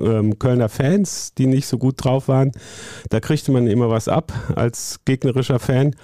ähm, 0.00 0.38
Kölner 0.38 0.68
Fans, 0.68 1.34
die 1.34 1.46
nicht 1.46 1.66
so 1.66 1.78
gut 1.78 2.02
drauf 2.02 2.28
waren. 2.28 2.52
Da 3.10 3.20
kriegte 3.20 3.52
man 3.52 3.66
immer 3.66 3.90
was 3.90 4.08
ab 4.08 4.32
als 4.54 5.00
gegnerischer 5.04 5.58
Fan. 5.58 5.94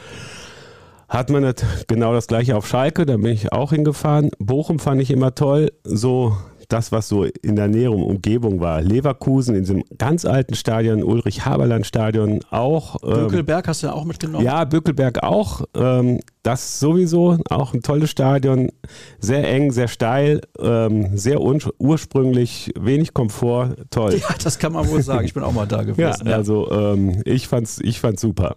Hat 1.08 1.30
man 1.30 1.42
das, 1.42 1.54
genau 1.86 2.12
das 2.12 2.26
gleiche 2.26 2.54
auf 2.54 2.66
Schalke, 2.66 3.06
da 3.06 3.16
bin 3.16 3.32
ich 3.32 3.50
auch 3.52 3.72
hingefahren. 3.72 4.30
Bochum 4.38 4.78
fand 4.78 5.00
ich 5.00 5.10
immer 5.10 5.34
toll. 5.34 5.72
So 5.82 6.36
das, 6.68 6.92
was 6.92 7.08
so 7.08 7.24
in 7.24 7.56
der 7.56 7.68
näheren 7.68 8.02
Umgebung 8.02 8.60
war. 8.60 8.82
Leverkusen 8.82 9.54
in 9.54 9.62
diesem 9.62 9.84
ganz 9.96 10.24
alten 10.24 10.54
Stadion, 10.54 11.02
Ulrich-Haberland-Stadion 11.02 12.40
auch. 12.50 12.96
Ähm, 13.02 13.10
Bökelberg 13.10 13.68
hast 13.68 13.82
du 13.82 13.86
ja 13.88 13.94
auch 13.94 14.04
mitgenommen? 14.04 14.44
Ja, 14.44 14.64
Bökelberg 14.64 15.22
auch. 15.22 15.62
Ähm, 15.74 16.20
das 16.42 16.78
sowieso, 16.78 17.38
auch 17.48 17.74
ein 17.74 17.82
tolles 17.82 18.10
Stadion. 18.10 18.70
Sehr 19.18 19.48
eng, 19.48 19.72
sehr 19.72 19.88
steil, 19.88 20.42
ähm, 20.58 21.16
sehr 21.16 21.40
ursprünglich, 21.40 22.72
wenig 22.78 23.14
Komfort, 23.14 23.76
toll. 23.90 24.14
Ja, 24.16 24.34
das 24.42 24.58
kann 24.58 24.72
man 24.72 24.88
wohl 24.88 25.02
sagen. 25.02 25.24
Ich 25.24 25.34
bin 25.34 25.42
auch 25.42 25.52
mal 25.52 25.66
da 25.66 25.82
gewesen. 25.84 26.28
ja, 26.28 26.36
also 26.36 26.70
ähm, 26.70 27.22
ich 27.24 27.48
fand's, 27.48 27.80
ich 27.82 28.00
fand's 28.00 28.20
super. 28.20 28.56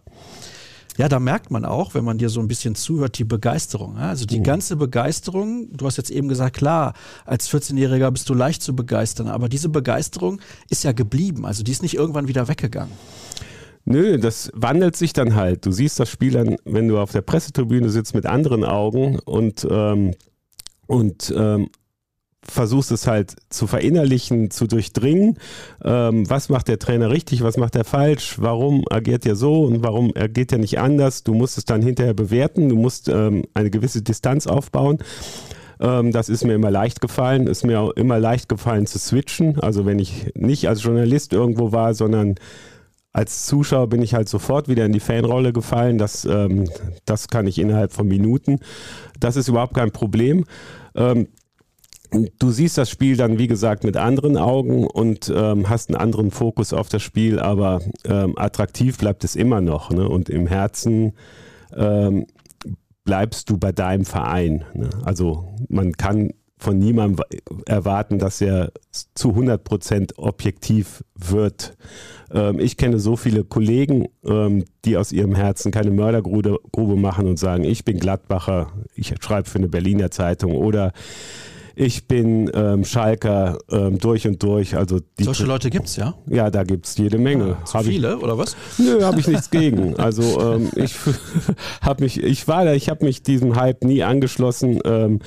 Ja, 1.02 1.10
da 1.10 1.20
merkt 1.20 1.50
man 1.50 1.66
auch, 1.66 1.96
wenn 1.96 2.04
man 2.04 2.20
dir 2.20 2.30
so 2.30 2.42
ein 2.42 2.48
bisschen 2.48 2.76
zuhört, 2.76 3.18
die 3.18 3.24
Begeisterung. 3.24 3.98
Also 3.98 4.28
die 4.28 4.38
mhm. 4.38 4.44
ganze 4.44 4.76
Begeisterung, 4.76 5.76
du 5.76 5.88
hast 5.88 5.98
jetzt 5.98 6.12
eben 6.12 6.28
gesagt, 6.28 6.56
klar, 6.56 6.94
als 7.26 7.50
14-Jähriger 7.52 8.12
bist 8.12 8.30
du 8.30 8.36
leicht 8.36 8.62
zu 8.62 8.76
begeistern, 8.76 9.28
aber 9.28 9.50
diese 9.50 9.70
Begeisterung 9.70 10.40
ist 10.70 10.84
ja 10.84 10.92
geblieben. 10.92 11.44
Also 11.44 11.64
die 11.64 11.72
ist 11.72 11.82
nicht 11.82 11.96
irgendwann 11.96 12.28
wieder 12.28 12.48
weggegangen. 12.48 12.94
Nö, 13.84 14.20
das 14.20 14.52
wandelt 14.54 14.96
sich 14.96 15.12
dann 15.12 15.34
halt. 15.34 15.66
Du 15.66 15.72
siehst 15.72 16.00
das 16.00 16.08
Spiel 16.08 16.34
dann, 16.34 16.58
wenn 16.66 16.88
du 16.88 17.00
auf 17.00 17.12
der 17.12 17.22
Pressetribüne 17.22 17.90
sitzt, 17.90 18.14
mit 18.14 18.28
anderen 18.28 18.64
Augen 18.64 19.18
und, 19.18 19.68
ähm, 19.68 20.14
und 20.86 21.34
ähm, 21.36 21.70
versuchst 22.44 22.92
es 22.92 23.08
halt 23.08 23.36
zu 23.50 23.68
verinnerlichen, 23.68 24.50
zu 24.50 24.66
durchdringen. 24.68 25.38
Ähm, 25.84 26.30
was 26.30 26.50
macht 26.50 26.68
der 26.68 26.80
Trainer 26.80 27.12
richtig, 27.12 27.44
was 27.44 27.58
macht 27.58 27.76
er 27.76 27.84
falsch, 27.84 28.38
warum 28.40 28.84
agiert 28.90 29.26
er 29.26 29.36
so 29.36 29.64
und 29.64 29.84
warum 29.84 30.12
agiert 30.16 30.52
er 30.52 30.58
nicht 30.58 30.80
anders. 30.80 31.24
Du 31.24 31.34
musst 31.34 31.58
es 31.58 31.66
dann 31.66 31.82
hinterher 31.82 32.14
bewerten, 32.14 32.70
du 32.70 32.76
musst 32.76 33.10
ähm, 33.10 33.44
eine 33.54 33.70
gewisse 33.70 34.02
Distanz 34.02 34.48
aufbauen. 34.48 34.98
Ähm, 35.80 36.12
das 36.12 36.30
ist 36.30 36.44
mir 36.44 36.54
immer 36.54 36.72
leicht 36.72 37.00
gefallen, 37.00 37.48
ist 37.48 37.64
mir 37.64 37.80
auch 37.80 37.92
immer 37.92 38.20
leicht 38.20 38.50
gefallen 38.50 38.88
zu 38.88 38.98
switchen. 38.98 39.60
Also 39.60 39.86
wenn 39.86 40.00
ich 40.00 40.32
nicht 40.36 40.68
als 40.68 40.84
Journalist 40.84 41.34
irgendwo 41.34 41.72
war, 41.72 41.94
sondern 41.94 42.36
als 43.14 43.46
Zuschauer 43.46 43.88
bin 43.88 44.02
ich 44.02 44.14
halt 44.14 44.30
sofort 44.30 44.68
wieder 44.68 44.86
in 44.86 44.94
die 44.94 45.00
Fanrolle 45.00 45.54
gefallen. 45.54 45.98
Das, 45.98 46.26
ähm, 46.26 46.70
das 47.06 47.28
kann 47.28 47.46
ich 47.46 47.60
innerhalb 47.60 47.92
von 47.94 48.08
Minuten. 48.08 48.60
Das 49.20 49.36
ist 49.36 49.48
überhaupt 49.48 49.74
kein 49.74 49.92
Problem. 49.92 50.46
Du 52.12 52.52
siehst 52.52 52.78
das 52.78 52.90
Spiel 52.90 53.16
dann, 53.16 53.38
wie 53.38 53.48
gesagt, 53.48 53.86
mit 53.86 53.96
anderen 53.96 54.36
Augen 54.36 54.86
und 54.86 55.32
ähm, 55.34 55.70
hast 55.70 55.90
einen 55.90 55.96
anderen 55.96 56.30
Fokus 56.32 56.74
auf 56.74 56.90
das 56.90 57.02
Spiel, 57.02 57.40
aber 57.40 57.82
ähm, 58.04 58.34
attraktiv 58.38 58.98
bleibt 58.98 59.24
es 59.24 59.38
immer 59.38 59.62
noch. 59.62 59.92
Ne? 59.92 60.10
Und 60.10 60.30
im 60.30 60.46
Herzen 60.46 61.14
ähm, 61.74 62.26
bleibst 63.06 63.50
du 63.50 63.58
bei 63.58 63.72
deinem 63.72 64.04
Verein. 64.04 64.66
Ne? 64.74 64.90
Also 65.04 65.48
man 65.70 65.94
kann 65.94 66.32
von 66.58 66.78
niemandem 66.78 67.26
erwarten, 67.66 68.20
dass 68.20 68.40
er 68.40 68.72
zu 69.16 69.30
100 69.30 69.64
Prozent 69.64 70.20
objektiv 70.20 71.04
wird. 71.16 71.76
Ähm, 72.32 72.60
ich 72.60 72.78
kenne 72.78 73.00
so 73.00 73.16
viele 73.16 73.44
Kollegen, 73.44 74.10
ähm, 74.24 74.66
die 74.86 74.98
aus 74.98 75.12
ihrem 75.12 75.34
Herzen 75.34 75.72
keine 75.72 75.92
Mördergrube 75.92 76.96
machen 76.98 77.28
und 77.28 77.40
sagen, 77.40 77.64
ich 77.64 77.84
bin 77.84 78.00
Gladbacher, 78.00 78.74
ich 78.94 79.14
schreibe 79.22 79.50
für 79.50 79.58
eine 79.58 79.70
Berliner 79.70 80.12
Zeitung 80.12 80.52
oder 80.52 80.92
ich 81.82 82.08
bin 82.08 82.52
ähm, 82.54 82.86
Schalker 82.86 83.58
ähm, 83.72 83.98
durch 83.98 84.28
und 84.28 84.44
durch. 84.44 84.78
Also 84.78 85.00
Solche 85.20 85.46
Leute 85.46 85.72
gibt 85.72 85.88
es, 85.88 85.96
ja? 85.96 86.14
Ja, 86.28 86.52
da 86.52 86.64
gibt 86.64 86.86
es 86.86 86.96
jede 86.96 87.18
Menge. 87.18 87.58
Ah, 87.60 87.66
zu 87.66 87.80
viele 87.80 88.14
ich, 88.14 88.24
oder 88.24 88.38
was? 88.38 88.56
Nö, 88.78 89.04
habe 89.04 89.20
ich 89.20 89.28
nichts 89.28 89.50
gegen. 89.50 89.96
Also 89.98 90.54
ähm, 90.54 90.70
ich 90.76 90.94
habe 91.82 92.04
mich, 92.04 92.22
ich 92.22 92.48
war 92.48 92.66
da, 92.66 92.74
ich 92.74 92.88
habe 92.88 93.04
mich 93.04 93.24
diesem 93.24 93.56
Hype 93.56 93.84
nie 93.84 94.04
angeschlossen. 94.04 94.80
Ähm, 94.86 95.22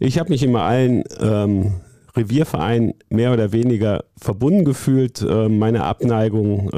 ich 0.00 0.18
habe 0.18 0.30
mich 0.30 0.42
immer 0.42 0.62
allen 0.62 1.04
ähm, 1.20 1.74
Reviervereinen 2.16 2.94
mehr 3.08 3.32
oder 3.32 3.52
weniger 3.52 4.02
verbunden 4.16 4.64
gefühlt. 4.64 5.22
Ähm, 5.22 5.60
meine 5.60 5.84
Abneigung 5.84 6.68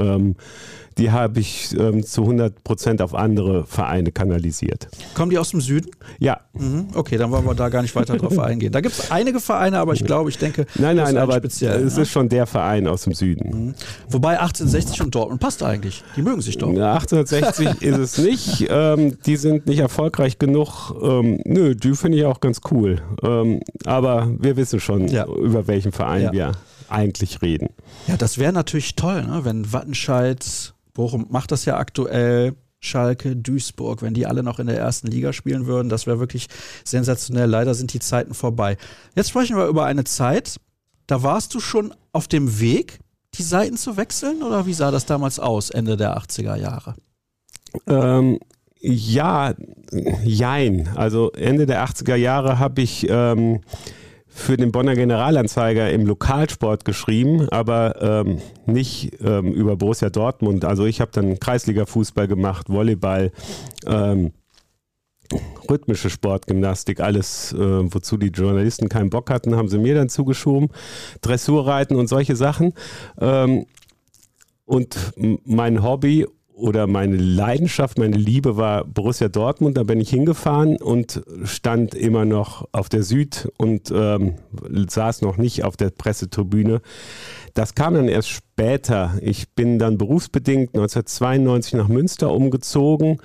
die 0.99 1.11
habe 1.11 1.41
ich 1.41 1.75
ähm, 1.79 2.05
zu 2.05 2.23
100 2.23 2.63
Prozent 2.65 3.03
auf 3.03 3.15
andere 3.15 3.65
Vereine 3.67 4.13
kanalisiert. 4.13 4.89
Kommen 5.15 5.31
die 5.31 5.39
aus 5.39 5.51
dem 5.51 5.61
Süden? 5.61 5.91
Ja. 6.19 6.41
Mhm. 6.53 6.89
Okay, 6.95 7.17
dann 7.17 7.31
wollen 7.31 7.45
wir 7.45 7.55
da 7.55 7.69
gar 7.69 7.83
nicht 7.83 7.95
weiter 7.97 8.17
drauf 8.17 8.39
eingehen. 8.39 8.73
Da 8.73 8.81
gibt 8.81 8.95
es 8.99 9.11
einige 9.11 9.41
Vereine, 9.41 9.79
aber 9.79 9.93
ich 9.95 10.05
glaube, 10.05 10.31
ich 10.31 10.39
denke, 10.39 10.67
nein, 10.77 10.97
nein, 10.97 11.17
aber 11.17 11.37
speziell, 11.37 11.83
es 11.83 11.97
ne? 11.97 12.03
ist 12.03 12.11
schon 12.11 12.29
der 12.29 12.47
Verein 12.47 12.87
aus 12.87 13.05
dem 13.05 13.15
Süden. 13.15 13.67
Mhm. 13.69 13.75
Wobei 14.09 14.39
1860 14.41 15.03
und 15.03 15.15
Dortmund 15.15 15.41
passt 15.41 15.63
eigentlich. 15.63 16.03
Die 16.17 16.23
mögen 16.23 16.41
sich 16.41 16.59
doch. 16.59 16.73
Ja, 16.73 16.95
1860 16.95 17.83
ist 17.83 17.99
es 17.99 18.19
nicht. 18.19 18.67
Ähm, 18.71 19.19
die 19.27 19.37
sind 19.37 19.67
nicht 19.67 19.81
erfolgreich 19.81 20.39
genug. 20.39 20.93
Ähm, 21.03 21.41
nö, 21.45 21.75
die 21.75 21.95
finde 21.95 22.19
ich 22.19 22.25
auch 22.25 22.41
ganz 22.41 22.61
cool. 22.71 23.01
Ähm, 23.23 23.61
aber 23.85 24.29
wir 24.39 24.57
wissen 24.57 24.81
schon, 24.81 25.09
Ja. 25.09 25.27
über 25.27 25.67
welchen 25.67 25.93
Verein 25.93 26.23
Ja. 26.23 26.33
wir 26.33 26.53
eigentlich 26.89 27.43
reden. 27.43 27.71
Ja, 28.07 28.17
das 28.17 28.39
wäre 28.39 28.53
natürlich 28.53 28.97
toll, 28.97 29.25
ne? 29.25 29.45
wenn 29.45 29.73
Wattenscheid, 29.73 30.75
Bochum 30.93 31.27
macht 31.31 31.53
das 31.53 31.65
ja 31.65 31.77
aktuell, 31.77 32.55
Schalke, 32.81 33.35
Duisburg, 33.35 34.03
wenn 34.03 34.15
die 34.15 34.27
alle 34.27 34.43
noch 34.43 34.59
in 34.59 34.67
der 34.67 34.79
ersten 34.79 35.07
Liga 35.07 35.33
spielen 35.33 35.67
würden, 35.67 35.89
das 35.89 36.07
wäre 36.07 36.21
wirklich 36.21 36.49
sensationell. 36.85 37.49
Leider 37.49 37.75
sind 37.75 37.93
die 37.95 37.99
Zeiten 37.99 38.35
vorbei. 38.35 38.77
Jetzt 39.17 39.31
sprechen 39.31 39.57
wir 39.57 39.67
über 39.67 39.87
eine 39.87 40.05
Zeit, 40.05 40.61
da 41.07 41.23
warst 41.23 41.55
du 41.55 41.61
schon 41.61 41.95
auf 42.13 42.29
dem 42.29 42.61
Weg, 42.61 42.99
die 43.35 43.43
Seiten 43.43 43.77
zu 43.77 43.97
wechseln 43.97 44.43
oder 44.43 44.67
wie 44.67 44.75
sah 44.75 44.91
das 44.91 45.07
damals 45.07 45.39
aus, 45.39 45.71
Ende 45.71 45.97
der 45.97 46.17
80er 46.17 46.57
Jahre? 46.57 46.95
Ähm, 47.87 48.39
ja, 48.81 49.55
jein. 50.23 50.89
Also 50.95 51.33
Ende 51.33 51.67
der 51.67 51.85
80er 51.85 52.17
Jahre 52.17 52.59
habe 52.59 52.83
ich 52.83 53.07
ähm, 53.09 53.61
für 54.37 54.57
den 54.57 54.73
Bonner 54.73 54.97
Generalanzeiger 54.97 55.91
im 55.91 56.07
Lokalsport 56.07 56.85
geschrieben, 56.85 57.49
aber 57.51 58.25
ähm, 58.27 58.41
nicht 58.67 59.17
ähm, 59.23 59.53
über 59.53 59.77
Borussia 59.77 60.11
Dortmund. 60.11 60.65
Also 60.65 60.87
ich 60.87 61.01
habe 61.01 61.13
dann 61.15 61.39
Kreisliga-Fußball 61.39 62.27
gemacht, 62.27 62.69
Volleyball, 62.69 63.31
ähm, 63.87 64.33
rhythmische 65.71 66.11
Sportgymnastik, 66.11 66.99
alles, 66.99 67.53
äh, 67.53 67.59
wozu 67.59 68.17
die 68.17 68.29
Journalisten 68.29 68.89
keinen 68.89 69.09
Bock 69.09 69.31
hatten, 69.31 69.55
haben 69.55 69.69
sie 69.69 69.79
mir 69.79 69.95
dann 69.95 70.09
zugeschoben. 70.09 70.69
Dressurreiten 71.21 71.95
und 71.95 72.09
solche 72.09 72.35
Sachen. 72.35 72.75
Ähm, 73.21 73.67
und 74.67 74.97
mein 75.45 75.83
Hobby 75.83 76.27
oder 76.55 76.87
meine 76.87 77.17
Leidenschaft, 77.17 77.99
meine 77.99 78.17
Liebe 78.17 78.57
war 78.57 78.85
Borussia 78.85 79.29
Dortmund. 79.29 79.77
Da 79.77 79.83
bin 79.83 80.01
ich 80.01 80.11
hingefahren 80.11 80.77
und 80.77 81.23
stand 81.45 81.95
immer 81.95 82.25
noch 82.25 82.69
auf 82.73 82.89
der 82.89 83.03
Süd 83.03 83.49
und 83.57 83.93
ähm, 83.95 84.37
saß 84.89 85.23
noch 85.23 85.37
nicht 85.37 85.65
auf 85.65 85.77
der 85.77 85.91
Pressetribüne. 85.91 86.81
Das 87.55 87.75
kam 87.75 87.95
dann 87.95 88.09
erst 88.09 88.31
später. 88.31 89.15
Ich 89.21 89.51
bin 89.51 89.79
dann 89.79 89.99
berufsbedingt 89.99 90.75
1992 90.75 91.75
nach 91.75 91.89
Münster 91.89 92.33
umgezogen 92.33 93.21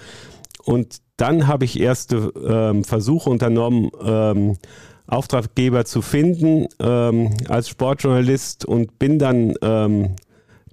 und 0.64 0.98
dann 1.18 1.48
habe 1.48 1.66
ich 1.66 1.80
erste 1.80 2.32
ähm, 2.48 2.84
Versuche 2.84 3.30
unternommen, 3.30 3.92
ähm, 4.04 4.58
Auftraggeber 5.06 5.86
zu 5.86 6.02
finden 6.02 6.68
ähm, 6.80 7.32
als 7.48 7.70
Sportjournalist 7.70 8.66
und 8.66 9.00
bin 9.00 9.20
dann 9.20 9.54
ähm, 9.62 10.16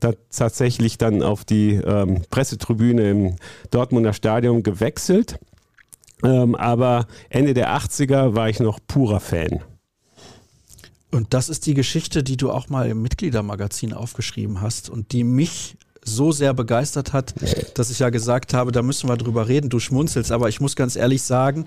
tatsächlich 0.00 0.98
dann 0.98 1.22
auf 1.22 1.44
die 1.44 1.74
ähm, 1.74 2.22
Pressetribüne 2.30 3.10
im 3.10 3.36
Dortmunder 3.70 4.12
Stadion 4.12 4.62
gewechselt. 4.62 5.38
Ähm, 6.22 6.54
aber 6.54 7.06
Ende 7.28 7.54
der 7.54 7.76
80er 7.76 8.34
war 8.34 8.48
ich 8.48 8.60
noch 8.60 8.78
purer 8.86 9.20
Fan. 9.20 9.62
Und 11.10 11.34
das 11.34 11.48
ist 11.48 11.66
die 11.66 11.74
Geschichte, 11.74 12.22
die 12.22 12.36
du 12.36 12.50
auch 12.50 12.68
mal 12.68 12.88
im 12.88 13.00
Mitgliedermagazin 13.02 13.92
aufgeschrieben 13.92 14.60
hast 14.60 14.90
und 14.90 15.12
die 15.12 15.24
mich 15.24 15.76
so 16.06 16.32
sehr 16.32 16.54
begeistert 16.54 17.12
hat, 17.12 17.34
dass 17.75 17.90
ich 17.90 17.98
ja 17.98 18.10
gesagt 18.10 18.54
habe, 18.54 18.72
da 18.72 18.82
müssen 18.82 19.08
wir 19.08 19.16
drüber 19.16 19.48
reden. 19.48 19.68
Du 19.68 19.78
schmunzelst, 19.80 20.32
aber 20.32 20.48
ich 20.48 20.60
muss 20.60 20.76
ganz 20.76 20.96
ehrlich 20.96 21.22
sagen, 21.22 21.66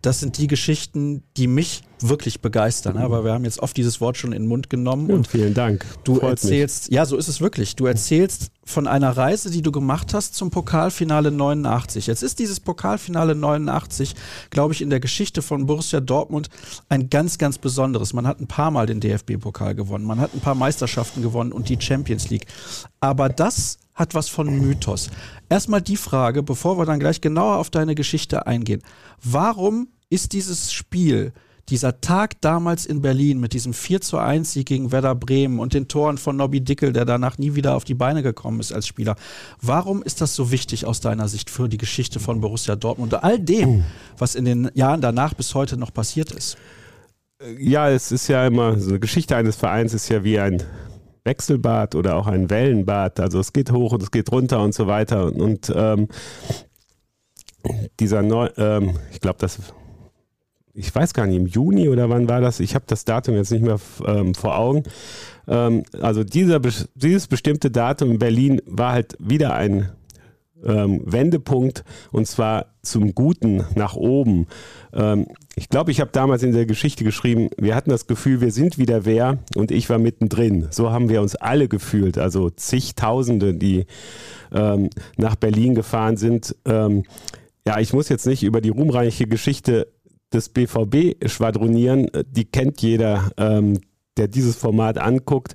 das 0.00 0.20
sind 0.20 0.38
die 0.38 0.46
Geschichten, 0.46 1.22
die 1.36 1.46
mich 1.46 1.82
wirklich 2.00 2.40
begeistern. 2.40 2.96
Aber 2.96 3.24
wir 3.24 3.32
haben 3.32 3.44
jetzt 3.44 3.60
oft 3.60 3.76
dieses 3.76 4.00
Wort 4.00 4.16
schon 4.16 4.32
in 4.32 4.42
den 4.42 4.48
Mund 4.48 4.70
genommen 4.70 5.10
Und 5.10 5.16
und 5.16 5.28
vielen 5.28 5.52
Dank. 5.54 5.84
Du 6.04 6.14
Freut 6.14 6.22
mich. 6.22 6.30
erzählst, 6.30 6.90
ja, 6.90 7.04
so 7.04 7.16
ist 7.16 7.28
es 7.28 7.40
wirklich. 7.40 7.76
Du 7.76 7.86
erzählst 7.86 8.50
von 8.70 8.86
einer 8.86 9.16
Reise, 9.16 9.50
die 9.50 9.62
du 9.62 9.72
gemacht 9.72 10.14
hast 10.14 10.34
zum 10.34 10.50
Pokalfinale 10.50 11.30
89. 11.30 12.06
Jetzt 12.06 12.22
ist 12.22 12.38
dieses 12.38 12.60
Pokalfinale 12.60 13.34
89, 13.34 14.14
glaube 14.50 14.72
ich, 14.72 14.82
in 14.82 14.90
der 14.90 15.00
Geschichte 15.00 15.42
von 15.42 15.66
Borussia 15.66 16.00
Dortmund 16.00 16.48
ein 16.88 17.10
ganz, 17.10 17.38
ganz 17.38 17.58
besonderes. 17.58 18.12
Man 18.12 18.26
hat 18.26 18.40
ein 18.40 18.46
paar 18.46 18.70
Mal 18.70 18.86
den 18.86 19.00
DFB-Pokal 19.00 19.74
gewonnen, 19.74 20.04
man 20.04 20.20
hat 20.20 20.34
ein 20.34 20.40
paar 20.40 20.54
Meisterschaften 20.54 21.22
gewonnen 21.22 21.52
und 21.52 21.68
die 21.68 21.80
Champions 21.80 22.30
League. 22.30 22.46
Aber 23.00 23.28
das 23.28 23.78
hat 23.94 24.14
was 24.14 24.28
von 24.28 24.48
Mythos. 24.48 25.10
Erstmal 25.48 25.82
die 25.82 25.96
Frage, 25.96 26.42
bevor 26.42 26.78
wir 26.78 26.86
dann 26.86 27.00
gleich 27.00 27.20
genauer 27.20 27.58
auf 27.58 27.70
deine 27.70 27.94
Geschichte 27.94 28.46
eingehen. 28.46 28.82
Warum 29.22 29.88
ist 30.08 30.32
dieses 30.32 30.72
Spiel 30.72 31.32
dieser 31.70 32.00
Tag 32.00 32.40
damals 32.40 32.84
in 32.84 33.00
Berlin 33.00 33.40
mit 33.40 33.52
diesem 33.52 33.72
4 33.72 34.00
zu 34.00 34.18
1 34.18 34.52
Sieg 34.52 34.66
gegen 34.66 34.92
Werder 34.92 35.14
Bremen 35.14 35.58
und 35.58 35.72
den 35.72 35.88
Toren 35.88 36.18
von 36.18 36.36
Nobby 36.36 36.60
Dickel, 36.60 36.92
der 36.92 37.04
danach 37.04 37.38
nie 37.38 37.54
wieder 37.54 37.76
auf 37.76 37.84
die 37.84 37.94
Beine 37.94 38.22
gekommen 38.22 38.60
ist 38.60 38.72
als 38.72 38.86
Spieler. 38.86 39.16
Warum 39.62 40.02
ist 40.02 40.20
das 40.20 40.34
so 40.34 40.50
wichtig 40.50 40.84
aus 40.84 41.00
deiner 41.00 41.28
Sicht 41.28 41.48
für 41.48 41.68
die 41.68 41.78
Geschichte 41.78 42.20
von 42.20 42.40
Borussia 42.40 42.76
Dortmund 42.76 43.14
und 43.14 43.24
all 43.24 43.38
dem, 43.38 43.84
was 44.18 44.34
in 44.34 44.44
den 44.44 44.70
Jahren 44.74 45.00
danach 45.00 45.34
bis 45.34 45.54
heute 45.54 45.76
noch 45.76 45.94
passiert 45.94 46.32
ist? 46.32 46.58
Ja, 47.58 47.88
es 47.88 48.12
ist 48.12 48.28
ja 48.28 48.46
immer, 48.46 48.78
so 48.78 48.90
eine 48.90 49.00
Geschichte 49.00 49.36
eines 49.36 49.56
Vereins 49.56 49.94
ist 49.94 50.08
ja 50.08 50.22
wie 50.24 50.38
ein 50.38 50.62
Wechselbad 51.24 51.94
oder 51.94 52.16
auch 52.16 52.26
ein 52.26 52.50
Wellenbad. 52.50 53.20
Also 53.20 53.40
es 53.40 53.52
geht 53.52 53.70
hoch 53.70 53.92
und 53.92 54.02
es 54.02 54.10
geht 54.10 54.30
runter 54.32 54.62
und 54.62 54.74
so 54.74 54.86
weiter. 54.86 55.26
Und, 55.26 55.40
und 55.40 55.72
ähm, 55.74 56.08
dieser 57.98 58.22
Neu, 58.22 58.48
ähm, 58.56 58.98
ich 59.12 59.20
glaube, 59.20 59.38
das, 59.38 59.58
ich 60.74 60.94
weiß 60.94 61.14
gar 61.14 61.26
nicht, 61.26 61.36
im 61.36 61.46
Juni 61.46 61.88
oder 61.88 62.08
wann 62.10 62.28
war 62.28 62.40
das? 62.40 62.60
Ich 62.60 62.74
habe 62.74 62.84
das 62.86 63.04
Datum 63.04 63.34
jetzt 63.34 63.50
nicht 63.50 63.64
mehr 63.64 63.80
ähm, 64.06 64.34
vor 64.34 64.56
Augen. 64.56 64.84
Ähm, 65.48 65.84
also 66.00 66.24
dieser, 66.24 66.60
dieses 66.94 67.26
bestimmte 67.26 67.70
Datum 67.70 68.12
in 68.12 68.18
Berlin 68.18 68.62
war 68.66 68.92
halt 68.92 69.16
wieder 69.18 69.54
ein 69.54 69.90
ähm, 70.64 71.02
Wendepunkt 71.04 71.84
und 72.12 72.26
zwar 72.26 72.66
zum 72.82 73.14
Guten 73.14 73.64
nach 73.74 73.94
oben. 73.94 74.46
Ähm, 74.92 75.26
ich 75.56 75.68
glaube, 75.68 75.90
ich 75.90 76.00
habe 76.00 76.10
damals 76.12 76.42
in 76.42 76.52
der 76.52 76.66
Geschichte 76.66 77.04
geschrieben, 77.04 77.50
wir 77.58 77.74
hatten 77.74 77.90
das 77.90 78.06
Gefühl, 78.06 78.40
wir 78.40 78.52
sind 78.52 78.78
wieder 78.78 79.04
wer 79.04 79.38
und 79.56 79.70
ich 79.70 79.90
war 79.90 79.98
mittendrin. 79.98 80.68
So 80.70 80.90
haben 80.90 81.08
wir 81.08 81.20
uns 81.20 81.34
alle 81.34 81.68
gefühlt, 81.68 82.18
also 82.18 82.50
zigtausende, 82.50 83.54
die 83.54 83.86
ähm, 84.52 84.90
nach 85.16 85.36
Berlin 85.36 85.74
gefahren 85.74 86.16
sind. 86.16 86.54
Ähm, 86.64 87.04
ja, 87.66 87.78
ich 87.78 87.92
muss 87.92 88.08
jetzt 88.08 88.26
nicht 88.26 88.42
über 88.42 88.60
die 88.60 88.70
ruhmreiche 88.70 89.26
Geschichte 89.26 89.86
des 90.32 90.48
BVB 90.48 91.28
schwadronieren, 91.28 92.10
die 92.26 92.44
kennt 92.44 92.82
jeder, 92.82 93.30
ähm, 93.36 93.80
der 94.16 94.28
dieses 94.28 94.56
Format 94.56 94.98
anguckt. 94.98 95.54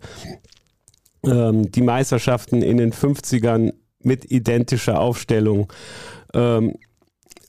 Ähm, 1.23 1.71
die 1.71 1.81
Meisterschaften 1.81 2.61
in 2.61 2.77
den 2.77 2.91
50ern 2.91 3.73
mit 4.01 4.31
identischer 4.31 4.99
Aufstellung. 4.99 5.71
Ähm, 6.33 6.75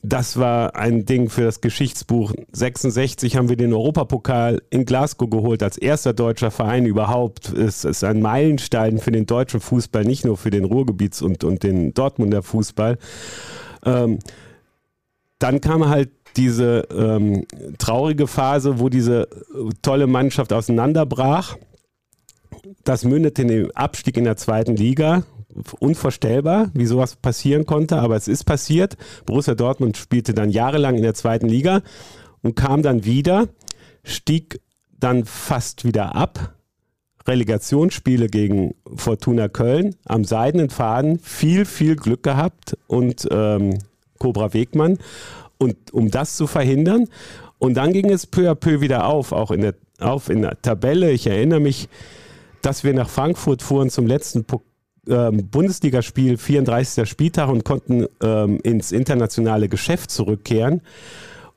das 0.03 0.37
war 0.37 0.75
ein 0.75 1.05
Ding 1.05 1.29
für 1.29 1.43
das 1.43 1.59
Geschichtsbuch. 1.59 2.33
66 2.51 3.35
haben 3.35 3.49
wir 3.49 3.57
den 3.57 3.73
Europapokal 3.73 4.61
in 4.69 4.85
Glasgow 4.85 5.29
geholt 5.29 5.63
als 5.63 5.77
erster 5.77 6.13
deutscher 6.13 6.51
Verein 6.51 6.85
überhaupt. 6.85 7.51
Es 7.51 7.83
ist 7.83 8.03
ein 8.03 8.21
Meilenstein 8.21 8.99
für 8.99 9.11
den 9.11 9.25
deutschen 9.25 9.59
Fußball, 9.59 10.05
nicht 10.05 10.23
nur 10.23 10.37
für 10.37 10.49
den 10.49 10.65
Ruhrgebiets- 10.65 11.21
und, 11.21 11.43
und 11.43 11.63
den 11.63 11.93
Dortmunder 11.93 12.43
Fußball. 12.43 12.97
Ähm, 13.85 14.19
dann 15.39 15.61
kam 15.61 15.89
halt 15.89 16.09
diese 16.37 16.87
ähm, 16.95 17.45
traurige 17.77 18.27
Phase, 18.27 18.79
wo 18.79 18.89
diese 18.89 19.23
äh, 19.23 19.69
tolle 19.81 20.07
Mannschaft 20.07 20.53
auseinanderbrach. 20.53 21.57
Das 22.83 23.03
mündete 23.03 23.41
in 23.41 23.47
den 23.47 23.75
Abstieg 23.75 24.17
in 24.17 24.23
der 24.23 24.37
zweiten 24.37 24.75
Liga. 24.75 25.23
Unvorstellbar, 25.79 26.69
wie 26.73 26.85
sowas 26.85 27.15
passieren 27.15 27.65
konnte, 27.65 27.97
aber 27.97 28.15
es 28.15 28.27
ist 28.27 28.43
passiert. 28.43 28.95
Borussia 29.25 29.55
Dortmund 29.55 29.97
spielte 29.97 30.33
dann 30.33 30.51
jahrelang 30.51 30.95
in 30.95 31.01
der 31.01 31.15
zweiten 31.15 31.47
Liga 31.47 31.81
und 32.43 32.55
kam 32.55 32.83
dann 32.83 33.05
wieder, 33.05 33.47
stieg 34.03 34.61
dann 34.99 35.25
fast 35.25 35.83
wieder 35.83 36.15
ab. 36.15 36.53
Relegationsspiele 37.27 38.27
gegen 38.27 38.75
Fortuna 38.95 39.49
Köln 39.49 39.95
am 40.05 40.23
seidenen 40.23 40.69
Faden, 40.69 41.19
viel, 41.19 41.65
viel 41.65 41.95
Glück 41.95 42.23
gehabt 42.23 42.77
und 42.87 43.27
ähm, 43.31 43.79
Cobra 44.17 44.53
Wegmann. 44.53 44.97
Und 45.57 45.93
um 45.93 46.11
das 46.11 46.35
zu 46.35 46.47
verhindern, 46.47 47.05
und 47.59 47.75
dann 47.75 47.91
ging 47.91 48.09
es 48.11 48.27
peu 48.27 48.49
à 48.49 48.55
peu 48.55 48.81
wieder 48.81 49.07
auf, 49.07 49.31
auch 49.31 49.51
in 49.51 49.61
der, 49.61 49.73
auf 49.99 50.29
in 50.29 50.43
der 50.43 50.61
Tabelle. 50.61 51.11
Ich 51.11 51.25
erinnere 51.25 51.59
mich, 51.59 51.89
dass 52.61 52.83
wir 52.83 52.93
nach 52.93 53.09
Frankfurt 53.09 53.63
fuhren 53.63 53.89
zum 53.89 54.05
letzten 54.05 54.45
ähm, 55.07 55.49
Bundesligaspiel, 55.49 56.37
34. 56.37 57.09
Spieltag 57.09 57.49
und 57.49 57.63
konnten 57.63 58.05
ähm, 58.21 58.59
ins 58.61 58.91
internationale 58.91 59.69
Geschäft 59.69 60.11
zurückkehren. 60.11 60.81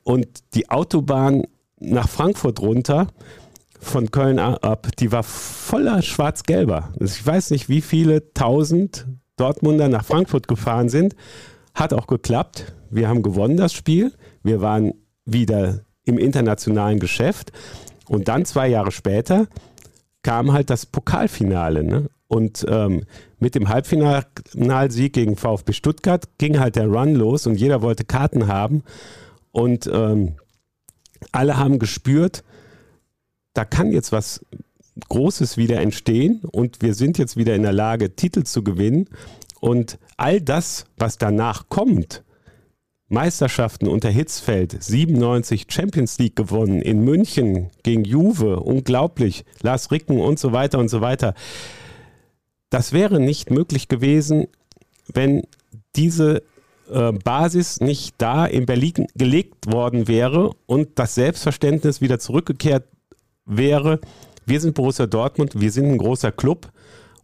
Und 0.03 0.27
die 0.55 0.69
Autobahn 0.69 1.43
nach 1.79 2.09
Frankfurt 2.09 2.59
runter, 2.61 3.07
von 3.81 4.11
Köln 4.11 4.37
ab, 4.37 4.89
die 4.99 5.11
war 5.11 5.23
voller 5.23 6.03
Schwarz-Gelber. 6.03 6.89
Also 6.99 7.15
ich 7.15 7.25
weiß 7.25 7.49
nicht, 7.49 7.67
wie 7.67 7.81
viele 7.81 8.31
tausend 8.33 9.07
Dortmunder 9.37 9.89
nach 9.89 10.05
Frankfurt 10.05 10.47
gefahren 10.47 10.87
sind. 10.87 11.15
Hat 11.73 11.93
auch 11.93 12.05
geklappt. 12.05 12.73
Wir 12.91 13.07
haben 13.07 13.23
gewonnen 13.23 13.57
das 13.57 13.73
Spiel. 13.73 14.13
Wir 14.43 14.61
waren 14.61 14.93
wieder 15.25 15.81
im 16.03 16.17
internationalen 16.17 16.99
Geschäft. 16.99 17.51
Und 18.07 18.27
dann 18.27 18.45
zwei 18.45 18.67
Jahre 18.67 18.91
später 18.91 19.47
kam 20.23 20.51
halt 20.51 20.69
das 20.69 20.85
Pokalfinale. 20.85 21.83
Ne? 21.83 22.09
Und 22.27 22.65
ähm, 22.67 23.05
mit 23.39 23.55
dem 23.55 23.69
Halbfinalsieg 23.69 25.13
gegen 25.13 25.35
VfB 25.35 25.73
Stuttgart 25.73 26.27
ging 26.37 26.59
halt 26.59 26.75
der 26.75 26.87
Run 26.87 27.15
los 27.15 27.47
und 27.47 27.55
jeder 27.55 27.81
wollte 27.81 28.03
Karten 28.03 28.47
haben. 28.47 28.83
Und 29.51 29.89
ähm, 29.91 30.35
alle 31.31 31.57
haben 31.57 31.79
gespürt, 31.79 32.43
da 33.53 33.65
kann 33.65 33.91
jetzt 33.91 34.11
was 34.11 34.45
Großes 35.09 35.57
wieder 35.57 35.81
entstehen 35.81 36.41
und 36.51 36.81
wir 36.81 36.93
sind 36.93 37.17
jetzt 37.17 37.37
wieder 37.37 37.55
in 37.55 37.63
der 37.63 37.73
Lage, 37.73 38.15
Titel 38.15 38.43
zu 38.43 38.63
gewinnen. 38.63 39.09
Und 39.59 39.99
all 40.17 40.41
das, 40.41 40.85
was 40.97 41.17
danach 41.17 41.69
kommt, 41.69 42.23
Meisterschaften 43.11 43.87
unter 43.87 44.09
Hitzfeld, 44.09 44.81
97 44.81 45.67
Champions 45.69 46.17
League 46.17 46.35
gewonnen, 46.35 46.81
in 46.81 47.03
München 47.03 47.69
gegen 47.83 48.05
Juve, 48.05 48.61
unglaublich, 48.61 49.43
Lars 49.61 49.91
Ricken 49.91 50.19
und 50.19 50.39
so 50.39 50.53
weiter 50.53 50.79
und 50.79 50.89
so 50.89 51.01
weiter. 51.01 51.33
Das 52.69 52.93
wäre 52.93 53.19
nicht 53.19 53.51
möglich 53.51 53.89
gewesen, 53.89 54.47
wenn 55.13 55.43
diese 55.95 56.43
äh, 56.89 57.11
Basis 57.11 57.81
nicht 57.81 58.15
da 58.17 58.45
in 58.45 58.65
Berlin 58.65 59.07
gelegt 59.15 59.71
worden 59.71 60.07
wäre 60.07 60.51
und 60.65 60.97
das 60.97 61.15
Selbstverständnis 61.15 61.99
wieder 61.99 62.17
zurückgekehrt 62.17 62.85
wäre, 63.45 63.99
wir 64.45 64.61
sind 64.61 64.73
Borussia 64.73 65.05
Dortmund, 65.05 65.59
wir 65.59 65.71
sind 65.71 65.85
ein 65.85 65.97
großer 65.97 66.31
Club 66.31 66.71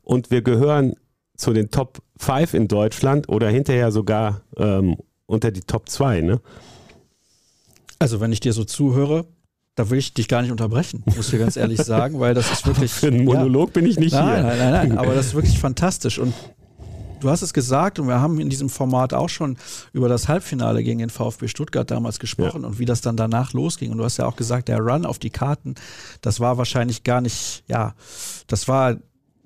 und 0.03 0.31
wir 0.31 0.41
gehören 0.41 0.95
zu 1.37 1.53
den 1.53 1.69
Top 1.71 1.99
5 2.17 2.53
in 2.53 2.67
Deutschland 2.67 3.29
oder 3.29 3.49
hinterher 3.49 3.91
sogar 3.91 4.41
ähm, 4.57 4.97
unter 5.27 5.51
die 5.51 5.61
Top 5.61 5.87
2. 5.87 6.21
Ne? 6.21 6.41
Also 7.99 8.19
wenn 8.19 8.31
ich 8.31 8.39
dir 8.39 8.53
so 8.53 8.63
zuhöre, 8.63 9.25
da 9.75 9.91
will 9.91 9.99
ich 9.99 10.13
dich 10.13 10.27
gar 10.27 10.41
nicht 10.41 10.51
unterbrechen, 10.51 11.03
muss 11.05 11.25
ich 11.25 11.31
dir 11.31 11.39
ganz 11.39 11.55
ehrlich 11.55 11.79
sagen, 11.81 12.19
weil 12.19 12.33
das 12.33 12.51
ist 12.51 12.65
wirklich. 12.65 12.91
Für 12.93 13.07
einen 13.07 13.25
Monolog 13.25 13.69
ja, 13.69 13.73
bin 13.73 13.85
ich 13.85 13.99
nicht 13.99 14.13
nein, 14.13 14.25
hier. 14.25 14.43
Nein, 14.43 14.57
nein, 14.57 14.89
nein, 14.89 14.97
aber 14.97 15.13
das 15.13 15.27
ist 15.27 15.35
wirklich 15.35 15.59
fantastisch. 15.59 16.17
Und 16.17 16.33
du 17.19 17.29
hast 17.29 17.43
es 17.43 17.53
gesagt 17.53 17.99
und 17.99 18.07
wir 18.07 18.19
haben 18.19 18.39
in 18.39 18.49
diesem 18.49 18.69
Format 18.69 19.13
auch 19.13 19.29
schon 19.29 19.57
über 19.93 20.09
das 20.09 20.27
Halbfinale 20.27 20.83
gegen 20.83 20.99
den 20.99 21.09
VfB 21.09 21.47
Stuttgart 21.47 21.89
damals 21.89 22.19
gesprochen 22.19 22.63
ja. 22.63 22.67
und 22.67 22.79
wie 22.79 22.85
das 22.85 23.01
dann 23.01 23.17
danach 23.17 23.53
losging. 23.53 23.91
Und 23.91 23.99
du 23.99 24.03
hast 24.03 24.17
ja 24.17 24.25
auch 24.25 24.35
gesagt, 24.35 24.67
der 24.67 24.79
Run 24.79 25.05
auf 25.05 25.19
die 25.19 25.29
Karten, 25.29 25.75
das 26.21 26.39
war 26.39 26.57
wahrscheinlich 26.57 27.03
gar 27.03 27.21
nicht, 27.21 27.63
ja, 27.67 27.93
das 28.47 28.67
war 28.67 28.97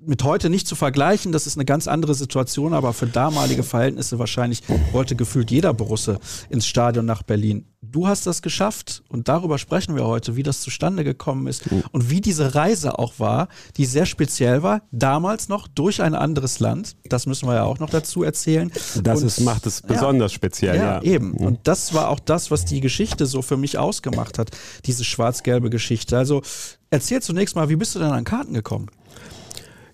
mit 0.06 0.24
heute 0.24 0.50
nicht 0.50 0.66
zu 0.66 0.74
vergleichen. 0.74 1.32
Das 1.32 1.46
ist 1.46 1.56
eine 1.56 1.64
ganz 1.64 1.88
andere 1.88 2.14
Situation, 2.14 2.74
aber 2.74 2.92
für 2.92 3.06
damalige 3.06 3.62
Verhältnisse 3.62 4.18
wahrscheinlich 4.18 4.62
wollte 4.92 5.16
gefühlt 5.16 5.50
jeder 5.50 5.74
Borusse 5.74 6.18
ins 6.50 6.66
Stadion 6.66 7.04
nach 7.04 7.22
Berlin. 7.22 7.66
Du 7.84 8.06
hast 8.06 8.26
das 8.26 8.42
geschafft 8.42 9.02
und 9.08 9.28
darüber 9.28 9.58
sprechen 9.58 9.96
wir 9.96 10.06
heute, 10.06 10.36
wie 10.36 10.42
das 10.44 10.60
zustande 10.60 11.02
gekommen 11.02 11.48
ist 11.48 11.70
mhm. 11.70 11.82
und 11.90 12.10
wie 12.10 12.20
diese 12.20 12.54
Reise 12.54 12.98
auch 12.98 13.14
war, 13.18 13.48
die 13.76 13.86
sehr 13.86 14.06
speziell 14.06 14.62
war, 14.62 14.82
damals 14.92 15.48
noch 15.48 15.66
durch 15.66 16.00
ein 16.00 16.14
anderes 16.14 16.60
Land. 16.60 16.96
Das 17.04 17.26
müssen 17.26 17.48
wir 17.48 17.56
ja 17.56 17.64
auch 17.64 17.80
noch 17.80 17.90
dazu 17.90 18.22
erzählen. 18.22 18.70
Das 19.02 19.20
und, 19.20 19.26
ist, 19.26 19.40
macht 19.40 19.66
es 19.66 19.82
besonders 19.82 20.32
ja, 20.32 20.36
speziell, 20.36 20.76
ja. 20.76 20.82
Ja, 20.82 21.02
eben. 21.02 21.32
Mhm. 21.32 21.46
Und 21.46 21.60
das 21.64 21.92
war 21.92 22.08
auch 22.08 22.20
das, 22.20 22.50
was 22.50 22.64
die 22.64 22.80
Geschichte 22.80 23.26
so 23.26 23.42
für 23.42 23.56
mich 23.56 23.78
ausgemacht 23.78 24.38
hat, 24.38 24.50
diese 24.86 25.04
schwarz-gelbe 25.04 25.68
Geschichte. 25.68 26.16
Also 26.16 26.42
erzähl 26.90 27.20
zunächst 27.20 27.56
mal, 27.56 27.68
wie 27.68 27.76
bist 27.76 27.94
du 27.94 27.98
denn 27.98 28.12
an 28.12 28.24
Karten 28.24 28.54
gekommen? 28.54 28.88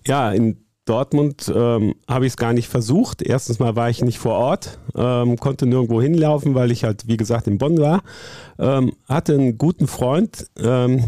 Ja, 0.09 0.31
in 0.31 0.65
Dortmund 0.85 1.53
ähm, 1.55 1.93
habe 2.07 2.25
ich 2.25 2.31
es 2.31 2.37
gar 2.37 2.51
nicht 2.51 2.67
versucht. 2.67 3.21
Erstens 3.21 3.59
mal 3.59 3.75
war 3.75 3.91
ich 3.91 4.01
nicht 4.01 4.17
vor 4.17 4.33
Ort, 4.33 4.79
ähm, 4.95 5.37
konnte 5.37 5.67
nirgendwo 5.67 6.01
hinlaufen, 6.01 6.55
weil 6.55 6.71
ich 6.71 6.83
halt, 6.83 7.07
wie 7.07 7.15
gesagt, 7.15 7.45
in 7.45 7.59
Bonn 7.59 7.77
war. 7.77 8.01
Ähm, 8.57 8.93
hatte 9.07 9.35
einen 9.35 9.59
guten 9.59 9.85
Freund, 9.85 10.47
ähm, 10.59 11.03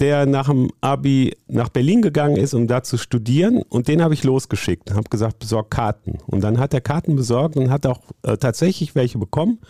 der 0.00 0.26
nach 0.26 0.48
dem 0.48 0.72
Abi 0.80 1.36
nach 1.46 1.68
Berlin 1.68 2.02
gegangen 2.02 2.38
ist, 2.38 2.52
um 2.52 2.66
da 2.66 2.82
zu 2.82 2.98
studieren. 2.98 3.62
Und 3.68 3.86
den 3.86 4.02
habe 4.02 4.14
ich 4.14 4.24
losgeschickt. 4.24 4.92
Habe 4.92 5.08
gesagt, 5.08 5.38
besorg 5.38 5.70
Karten. 5.70 6.18
Und 6.26 6.42
dann 6.42 6.58
hat 6.58 6.74
er 6.74 6.80
Karten 6.80 7.14
besorgt 7.14 7.56
und 7.56 7.70
hat 7.70 7.86
auch 7.86 8.00
äh, 8.24 8.36
tatsächlich 8.36 8.96
welche 8.96 9.18
bekommen. 9.18 9.60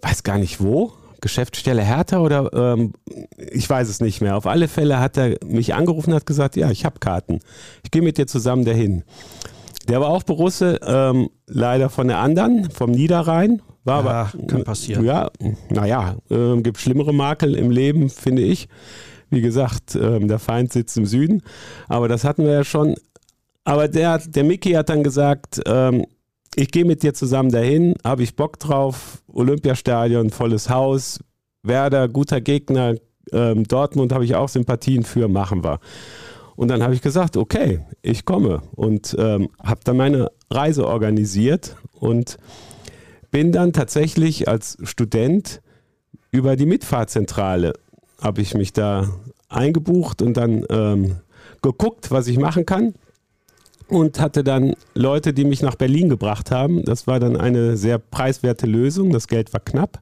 Weiß 0.00 0.24
gar 0.24 0.38
nicht 0.38 0.60
wo. 0.60 0.94
Geschäftsstelle 1.22 1.82
Hertha 1.82 2.18
oder 2.18 2.52
ähm, 2.52 2.92
ich 3.38 3.70
weiß 3.70 3.88
es 3.88 4.00
nicht 4.00 4.20
mehr. 4.20 4.36
Auf 4.36 4.46
alle 4.46 4.68
Fälle 4.68 4.98
hat 5.00 5.16
er 5.16 5.38
mich 5.46 5.72
angerufen 5.72 6.10
und 6.10 6.16
hat 6.16 6.26
gesagt, 6.26 6.56
ja, 6.56 6.70
ich 6.70 6.84
habe 6.84 6.98
Karten. 6.98 7.38
Ich 7.82 7.90
gehe 7.90 8.02
mit 8.02 8.18
dir 8.18 8.26
zusammen 8.26 8.64
dahin. 8.64 9.04
Der 9.88 10.00
war 10.00 10.08
auch 10.08 10.24
Borusse, 10.24 10.78
ähm, 10.84 11.30
leider 11.46 11.90
von 11.90 12.08
der 12.08 12.18
anderen, 12.18 12.70
vom 12.70 12.90
Niederrhein. 12.90 13.62
War 13.84 14.04
ja, 14.04 14.10
aber, 14.10 14.46
kann 14.48 14.64
passieren. 14.64 15.04
Ja, 15.04 15.30
naja, 15.70 16.16
äh, 16.28 16.60
gibt 16.60 16.78
schlimmere 16.78 17.14
Makel 17.14 17.54
im 17.54 17.70
Leben, 17.70 18.10
finde 18.10 18.42
ich. 18.42 18.68
Wie 19.30 19.40
gesagt, 19.40 19.94
äh, 19.94 20.20
der 20.20 20.38
Feind 20.38 20.72
sitzt 20.72 20.96
im 20.96 21.06
Süden. 21.06 21.42
Aber 21.88 22.08
das 22.08 22.24
hatten 22.24 22.44
wir 22.44 22.52
ja 22.52 22.64
schon. 22.64 22.96
Aber 23.64 23.86
der, 23.86 24.18
der 24.18 24.44
Mickey 24.44 24.72
hat 24.72 24.88
dann 24.88 25.04
gesagt, 25.04 25.60
ähm, 25.66 26.04
ich 26.54 26.70
gehe 26.70 26.84
mit 26.84 27.02
dir 27.02 27.14
zusammen 27.14 27.50
dahin, 27.50 27.94
habe 28.04 28.22
ich 28.22 28.36
Bock 28.36 28.58
drauf, 28.58 29.22
Olympiastadion, 29.28 30.30
volles 30.30 30.68
Haus, 30.68 31.20
Werder, 31.62 32.08
guter 32.08 32.40
Gegner, 32.40 32.96
ähm, 33.32 33.64
Dortmund 33.64 34.12
habe 34.12 34.24
ich 34.24 34.34
auch 34.34 34.48
Sympathien 34.48 35.04
für, 35.04 35.28
machen 35.28 35.64
wir. 35.64 35.78
Und 36.56 36.68
dann 36.68 36.82
habe 36.82 36.94
ich 36.94 37.00
gesagt, 37.00 37.36
okay, 37.36 37.80
ich 38.02 38.24
komme 38.24 38.62
und 38.74 39.16
ähm, 39.18 39.48
habe 39.62 39.80
dann 39.84 39.96
meine 39.96 40.30
Reise 40.50 40.86
organisiert 40.86 41.76
und 41.94 42.36
bin 43.30 43.52
dann 43.52 43.72
tatsächlich 43.72 44.48
als 44.48 44.76
Student 44.82 45.62
über 46.30 46.56
die 46.56 46.66
Mitfahrzentrale 46.66 47.72
habe 48.20 48.42
ich 48.42 48.54
mich 48.54 48.72
da 48.72 49.08
eingebucht 49.48 50.22
und 50.22 50.36
dann 50.36 50.64
ähm, 50.70 51.16
geguckt, 51.62 52.10
was 52.10 52.26
ich 52.26 52.38
machen 52.38 52.66
kann 52.66 52.94
und 53.92 54.20
hatte 54.20 54.42
dann 54.42 54.74
Leute, 54.94 55.34
die 55.34 55.44
mich 55.44 55.62
nach 55.62 55.74
Berlin 55.74 56.08
gebracht 56.08 56.50
haben. 56.50 56.84
Das 56.84 57.06
war 57.06 57.20
dann 57.20 57.36
eine 57.36 57.76
sehr 57.76 57.98
preiswerte 57.98 58.66
Lösung. 58.66 59.10
Das 59.10 59.28
Geld 59.28 59.52
war 59.52 59.60
knapp. 59.60 60.00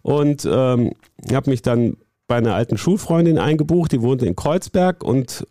Und 0.00 0.44
ähm, 0.50 0.92
habe 1.30 1.50
mich 1.50 1.62
dann 1.62 1.96
bei 2.26 2.36
einer 2.36 2.54
alten 2.54 2.78
Schulfreundin 2.78 3.38
eingebucht, 3.38 3.92
die 3.92 4.00
wohnte 4.00 4.26
in 4.26 4.34
Kreuzberg 4.34 5.04
und 5.04 5.46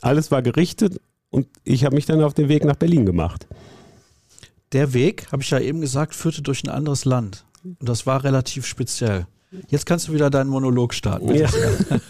alles 0.00 0.30
war 0.30 0.42
gerichtet 0.42 1.00
und 1.30 1.48
ich 1.64 1.84
habe 1.84 1.96
mich 1.96 2.06
dann 2.06 2.22
auf 2.22 2.34
den 2.34 2.48
Weg 2.48 2.64
nach 2.64 2.76
Berlin 2.76 3.04
gemacht. 3.04 3.46
Der 4.72 4.94
Weg, 4.94 5.26
habe 5.32 5.42
ich 5.42 5.50
ja 5.50 5.58
eben 5.58 5.80
gesagt, 5.80 6.14
führte 6.14 6.42
durch 6.42 6.62
ein 6.64 6.70
anderes 6.70 7.04
Land. 7.04 7.44
Und 7.64 7.88
das 7.88 8.06
war 8.06 8.22
relativ 8.22 8.64
speziell. 8.64 9.26
Jetzt 9.68 9.84
kannst 9.84 10.06
du 10.06 10.12
wieder 10.12 10.30
deinen 10.30 10.48
Monolog 10.48 10.94
starten. 10.94 11.34
Ja. 11.34 11.48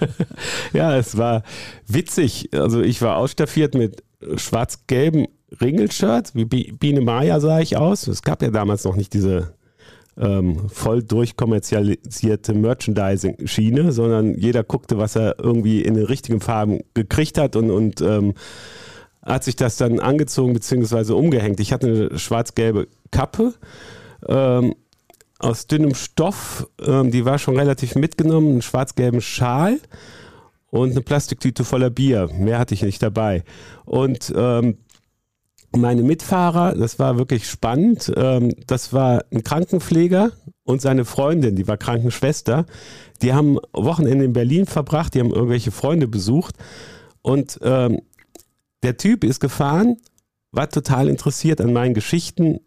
ja, 0.75 0.97
es 0.97 1.17
war 1.17 1.43
witzig. 1.87 2.51
Also 2.53 2.83
ich 2.83 3.01
war 3.01 3.17
ausstaffiert 3.17 3.75
mit 3.75 4.03
schwarz-gelben 4.37 5.27
Ringelshirt, 5.61 6.35
wie 6.35 6.45
Biene 6.45 7.01
Maya 7.01 7.41
sah 7.41 7.61
ich 7.61 7.77
aus. 7.77 8.07
Es 8.07 8.23
gab 8.23 8.43
ja 8.43 8.51
damals 8.51 8.85
noch 8.85 8.97
nicht 8.97 9.13
diese 9.15 9.55
ähm, 10.17 10.69
voll 10.69 11.03
durchkommerzialisierte 11.03 12.55
Merchandising-Schiene, 12.55 13.93
sondern 13.93 14.35
jeder 14.35 14.63
guckte, 14.63 14.99
was 14.99 15.17
er 15.17 15.37
irgendwie 15.39 15.83
in 15.83 15.95
den 15.95 16.05
richtigen 16.05 16.41
Farben 16.41 16.81
gekriegt 16.95 17.39
hat 17.39 17.57
und, 17.57 17.71
und 17.71 18.01
ähm, 18.01 18.35
hat 19.23 19.45
sich 19.45 19.57
das 19.57 19.77
dann 19.77 19.99
angezogen 19.99 20.53
bzw. 20.55 21.13
umgehängt. 21.13 21.61
Ich 21.61 21.73
hatte 21.73 21.87
eine 21.87 22.19
schwarz-gelbe 22.19 22.89
Kappe 23.11 23.55
ähm, 24.29 24.75
aus 25.39 25.67
dünnem 25.67 25.95
Stoff, 25.95 26.69
ähm, 26.87 27.11
die 27.11 27.25
war 27.25 27.39
schon 27.39 27.57
relativ 27.57 27.95
mitgenommen, 27.95 28.53
einen 28.53 28.63
schwarz-gelben 28.63 29.21
Schal 29.21 29.79
und 30.71 30.93
eine 30.93 31.03
Plastiktüte 31.03 31.65
voller 31.65 31.91
Bier. 31.91 32.31
Mehr 32.33 32.59
hatte 32.59 32.75
ich 32.75 32.83
nicht 32.83 33.03
dabei. 33.03 33.45
Und 33.85 34.33
ähm, 34.37 34.79
meine 35.73 36.03
Mitfahrer, 36.03 36.75
das 36.75 36.99
war 36.99 37.19
wirklich 37.19 37.49
spannend. 37.49 38.13
Ähm, 38.17 38.55
das 38.67 38.93
war 38.93 39.25
ein 39.33 39.45
Krankenpfleger 39.45 40.33
und 40.65 40.81
seine 40.81 41.05
Freundin, 41.05 41.57
die 41.57 41.69
war 41.69 41.77
Krankenschwester. 41.77 42.67
Die 43.23 43.35
haben 43.35 43.59
Wochenende 43.73 44.25
in 44.25 44.33
Berlin 44.33 44.67
verbracht, 44.67 45.15
die 45.15 45.21
haben 45.21 45.33
irgendwelche 45.33 45.71
Freunde 45.71 46.09
besucht. 46.09 46.57
Und 47.23 47.59
ähm, 47.63 48.01
der 48.83 48.97
Typ 48.97 49.25
ist 49.25 49.41
gefahren, 49.41 49.97
war 50.53 50.69
total 50.69 51.09
interessiert 51.09 51.61
an 51.61 51.73
meinen 51.73 51.95
Geschichten, 51.95 52.61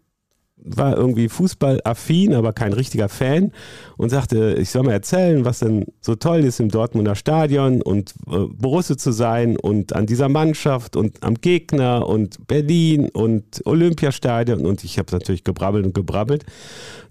war 0.64 0.96
irgendwie 0.96 1.28
fußballaffin, 1.28 2.34
aber 2.34 2.52
kein 2.52 2.72
richtiger 2.72 3.08
Fan 3.08 3.52
und 3.96 4.08
sagte, 4.08 4.56
ich 4.58 4.70
soll 4.70 4.82
mal 4.82 4.92
erzählen, 4.92 5.44
was 5.44 5.58
denn 5.60 5.84
so 6.00 6.14
toll 6.14 6.40
ist 6.40 6.58
im 6.58 6.70
Dortmunder 6.70 7.14
Stadion 7.14 7.82
und 7.82 8.14
äh, 8.26 8.46
Borusse 8.48 8.96
zu 8.96 9.12
sein 9.12 9.56
und 9.56 9.94
an 9.94 10.06
dieser 10.06 10.28
Mannschaft 10.28 10.96
und 10.96 11.22
am 11.22 11.34
Gegner 11.34 12.06
und 12.08 12.46
Berlin 12.46 13.10
und 13.10 13.62
Olympiastadion 13.66 14.64
und 14.64 14.82
ich 14.84 14.98
habe 14.98 15.12
natürlich 15.12 15.44
gebrabbelt 15.44 15.84
und 15.84 15.94
gebrabbelt. 15.94 16.44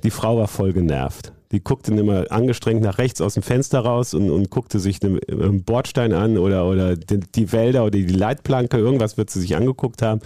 Die 0.03 0.09
Frau 0.11 0.37
war 0.37 0.47
voll 0.47 0.73
genervt. 0.73 1.31
Die 1.51 1.63
guckte 1.63 1.93
immer 1.93 2.31
angestrengt 2.31 2.81
nach 2.81 2.97
rechts 2.97 3.21
aus 3.21 3.35
dem 3.35 3.43
Fenster 3.43 3.81
raus 3.81 4.15
und, 4.15 4.31
und 4.31 4.49
guckte 4.49 4.79
sich 4.79 4.99
den 4.99 5.19
Bordstein 5.63 6.11
an 6.11 6.39
oder, 6.39 6.65
oder 6.67 6.95
die 6.95 7.51
Wälder 7.51 7.83
oder 7.83 7.91
die 7.91 8.07
Leitplanke, 8.07 8.77
irgendwas 8.77 9.17
wird 9.17 9.29
sie 9.29 9.39
sich 9.39 9.55
angeguckt 9.55 10.01
haben. 10.01 10.21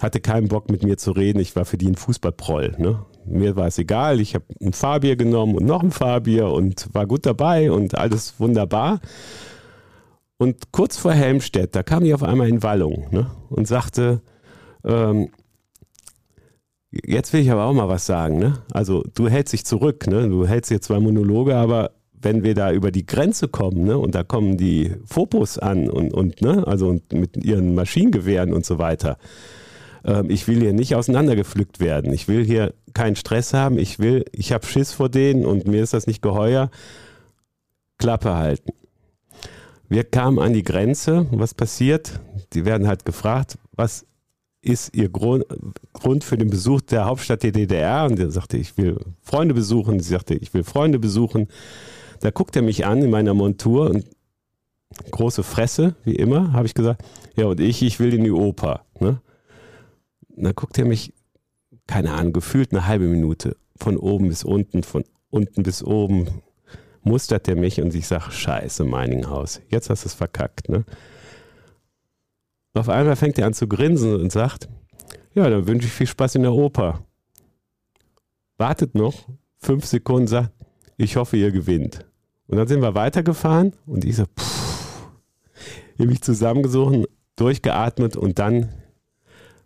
Hatte 0.00 0.20
keinen 0.20 0.48
Bock 0.48 0.70
mit 0.70 0.82
mir 0.82 0.96
zu 0.96 1.12
reden. 1.12 1.40
Ich 1.40 1.56
war 1.56 1.64
für 1.64 1.78
die 1.78 1.88
ein 1.88 1.96
Fußballproll. 1.96 2.76
Ne? 2.78 3.04
Mir 3.24 3.56
war 3.56 3.66
es 3.66 3.78
egal. 3.78 4.20
Ich 4.20 4.34
habe 4.34 4.44
ein 4.60 4.72
Fahrbier 4.72 5.16
genommen 5.16 5.56
und 5.56 5.66
noch 5.66 5.82
ein 5.82 5.90
Fahrbier 5.90 6.48
und 6.48 6.92
war 6.94 7.06
gut 7.06 7.26
dabei 7.26 7.70
und 7.70 7.96
alles 7.96 8.38
wunderbar. 8.38 9.00
Und 10.38 10.70
kurz 10.70 10.96
vor 10.96 11.12
Helmstedt, 11.12 11.74
da 11.74 11.82
kam 11.82 12.04
ich 12.04 12.14
auf 12.14 12.22
einmal 12.22 12.48
in 12.48 12.62
Wallung 12.62 13.08
ne? 13.10 13.30
und 13.50 13.66
sagte, 13.66 14.22
ähm, 14.84 15.30
jetzt 16.90 17.32
will 17.32 17.40
ich 17.40 17.50
aber 17.50 17.64
auch 17.64 17.72
mal 17.72 17.88
was 17.88 18.06
sagen. 18.06 18.38
Ne? 18.38 18.62
Also 18.72 19.02
du 19.14 19.28
hältst 19.28 19.52
dich 19.52 19.64
zurück, 19.64 20.06
ne? 20.06 20.28
du 20.28 20.46
hältst 20.46 20.68
hier 20.68 20.80
zwei 20.80 21.00
Monologe, 21.00 21.56
aber 21.56 21.90
wenn 22.20 22.42
wir 22.42 22.54
da 22.54 22.72
über 22.72 22.90
die 22.90 23.06
Grenze 23.06 23.48
kommen, 23.48 23.84
ne, 23.84 23.98
und 23.98 24.14
da 24.14 24.24
kommen 24.24 24.56
die 24.56 24.92
Fopos 25.04 25.58
an 25.58 25.88
und, 25.88 26.12
und 26.12 26.42
ne, 26.42 26.66
also 26.66 26.88
und 26.88 27.12
mit 27.12 27.36
ihren 27.36 27.74
Maschinengewehren 27.74 28.52
und 28.52 28.64
so 28.64 28.78
weiter. 28.78 29.18
Ähm, 30.08 30.30
ich 30.30 30.48
will 30.48 30.60
hier 30.60 30.72
nicht 30.72 30.94
auseinandergepflückt 30.94 31.80
werden. 31.80 32.12
Ich 32.12 32.26
will 32.28 32.44
hier 32.44 32.72
keinen 32.94 33.14
Stress 33.14 33.52
haben. 33.52 33.78
Ich 33.78 33.98
will, 33.98 34.24
ich 34.32 34.52
habe 34.52 34.66
Schiss 34.66 34.92
vor 34.92 35.10
denen 35.10 35.44
und 35.44 35.68
mir 35.68 35.82
ist 35.82 35.92
das 35.92 36.06
nicht 36.06 36.22
geheuer. 36.22 36.70
Klappe 37.98 38.34
halten. 38.34 38.72
Wir 39.88 40.04
kamen 40.04 40.38
an 40.38 40.54
die 40.54 40.62
Grenze. 40.62 41.26
Was 41.30 41.54
passiert? 41.54 42.20
Die 42.54 42.64
werden 42.64 42.88
halt 42.88 43.04
gefragt, 43.04 43.58
was 43.72 44.06
ist 44.62 44.94
ihr 44.96 45.08
Grund, 45.08 45.44
Grund 45.92 46.24
für 46.24 46.38
den 46.38 46.50
Besuch 46.50 46.80
der 46.80 47.04
Hauptstadt 47.04 47.42
der 47.42 47.52
DDR? 47.52 48.06
Und 48.06 48.18
er 48.18 48.30
sagte, 48.30 48.56
ich 48.56 48.76
will 48.78 48.98
Freunde 49.20 49.54
besuchen. 49.54 50.00
Sie 50.00 50.10
sagte, 50.10 50.34
ich 50.34 50.54
will 50.54 50.64
Freunde 50.64 50.98
besuchen. 50.98 51.48
Da 52.20 52.30
guckt 52.30 52.56
er 52.56 52.62
mich 52.62 52.86
an 52.86 53.02
in 53.02 53.10
meiner 53.10 53.34
Montur 53.34 53.90
und 53.90 54.04
große 55.10 55.42
Fresse, 55.42 55.94
wie 56.04 56.14
immer, 56.14 56.52
habe 56.52 56.66
ich 56.66 56.74
gesagt. 56.74 57.04
Ja, 57.36 57.46
und 57.46 57.60
ich, 57.60 57.82
ich 57.82 58.00
will 58.00 58.14
in 58.14 58.24
die 58.24 58.32
Oper. 58.32 58.84
Ne? 59.00 59.20
Und 60.38 60.44
dann 60.44 60.54
guckt 60.54 60.78
er 60.78 60.84
mich, 60.84 61.12
keine 61.88 62.12
Ahnung, 62.12 62.32
gefühlt 62.32 62.70
eine 62.70 62.86
halbe 62.86 63.06
Minute 63.06 63.56
von 63.76 63.96
oben 63.96 64.28
bis 64.28 64.44
unten, 64.44 64.84
von 64.84 65.04
unten 65.30 65.64
bis 65.64 65.82
oben, 65.82 66.28
mustert 67.02 67.48
er 67.48 67.56
mich 67.56 67.80
und 67.80 67.92
ich 67.92 68.06
sage, 68.06 68.30
scheiße, 68.30 68.84
Meininghaus, 68.84 69.60
jetzt 69.68 69.90
hast 69.90 70.04
du 70.04 70.06
es 70.06 70.14
verkackt. 70.14 70.68
Ne? 70.68 70.84
Auf 72.74 72.88
einmal 72.88 73.16
fängt 73.16 73.36
er 73.36 73.46
an 73.46 73.52
zu 73.52 73.66
grinsen 73.66 74.14
und 74.14 74.30
sagt, 74.30 74.68
ja, 75.34 75.50
dann 75.50 75.66
wünsche 75.66 75.88
ich 75.88 75.92
viel 75.92 76.06
Spaß 76.06 76.36
in 76.36 76.42
der 76.42 76.52
Oper. 76.52 77.04
Wartet 78.58 78.94
noch, 78.94 79.28
fünf 79.56 79.86
Sekunden, 79.86 80.28
sagt, 80.28 80.52
ich 80.96 81.16
hoffe, 81.16 81.36
ihr 81.36 81.50
gewinnt. 81.50 82.06
Und 82.46 82.58
dann 82.58 82.68
sind 82.68 82.80
wir 82.80 82.94
weitergefahren 82.94 83.72
und 83.86 84.04
ich 84.04 84.14
so, 84.14 84.24
pff, 84.24 85.08
ich 85.96 86.06
mich 86.06 86.22
zusammengesucht, 86.22 87.08
durchgeatmet 87.34 88.16
und 88.16 88.38
dann 88.38 88.68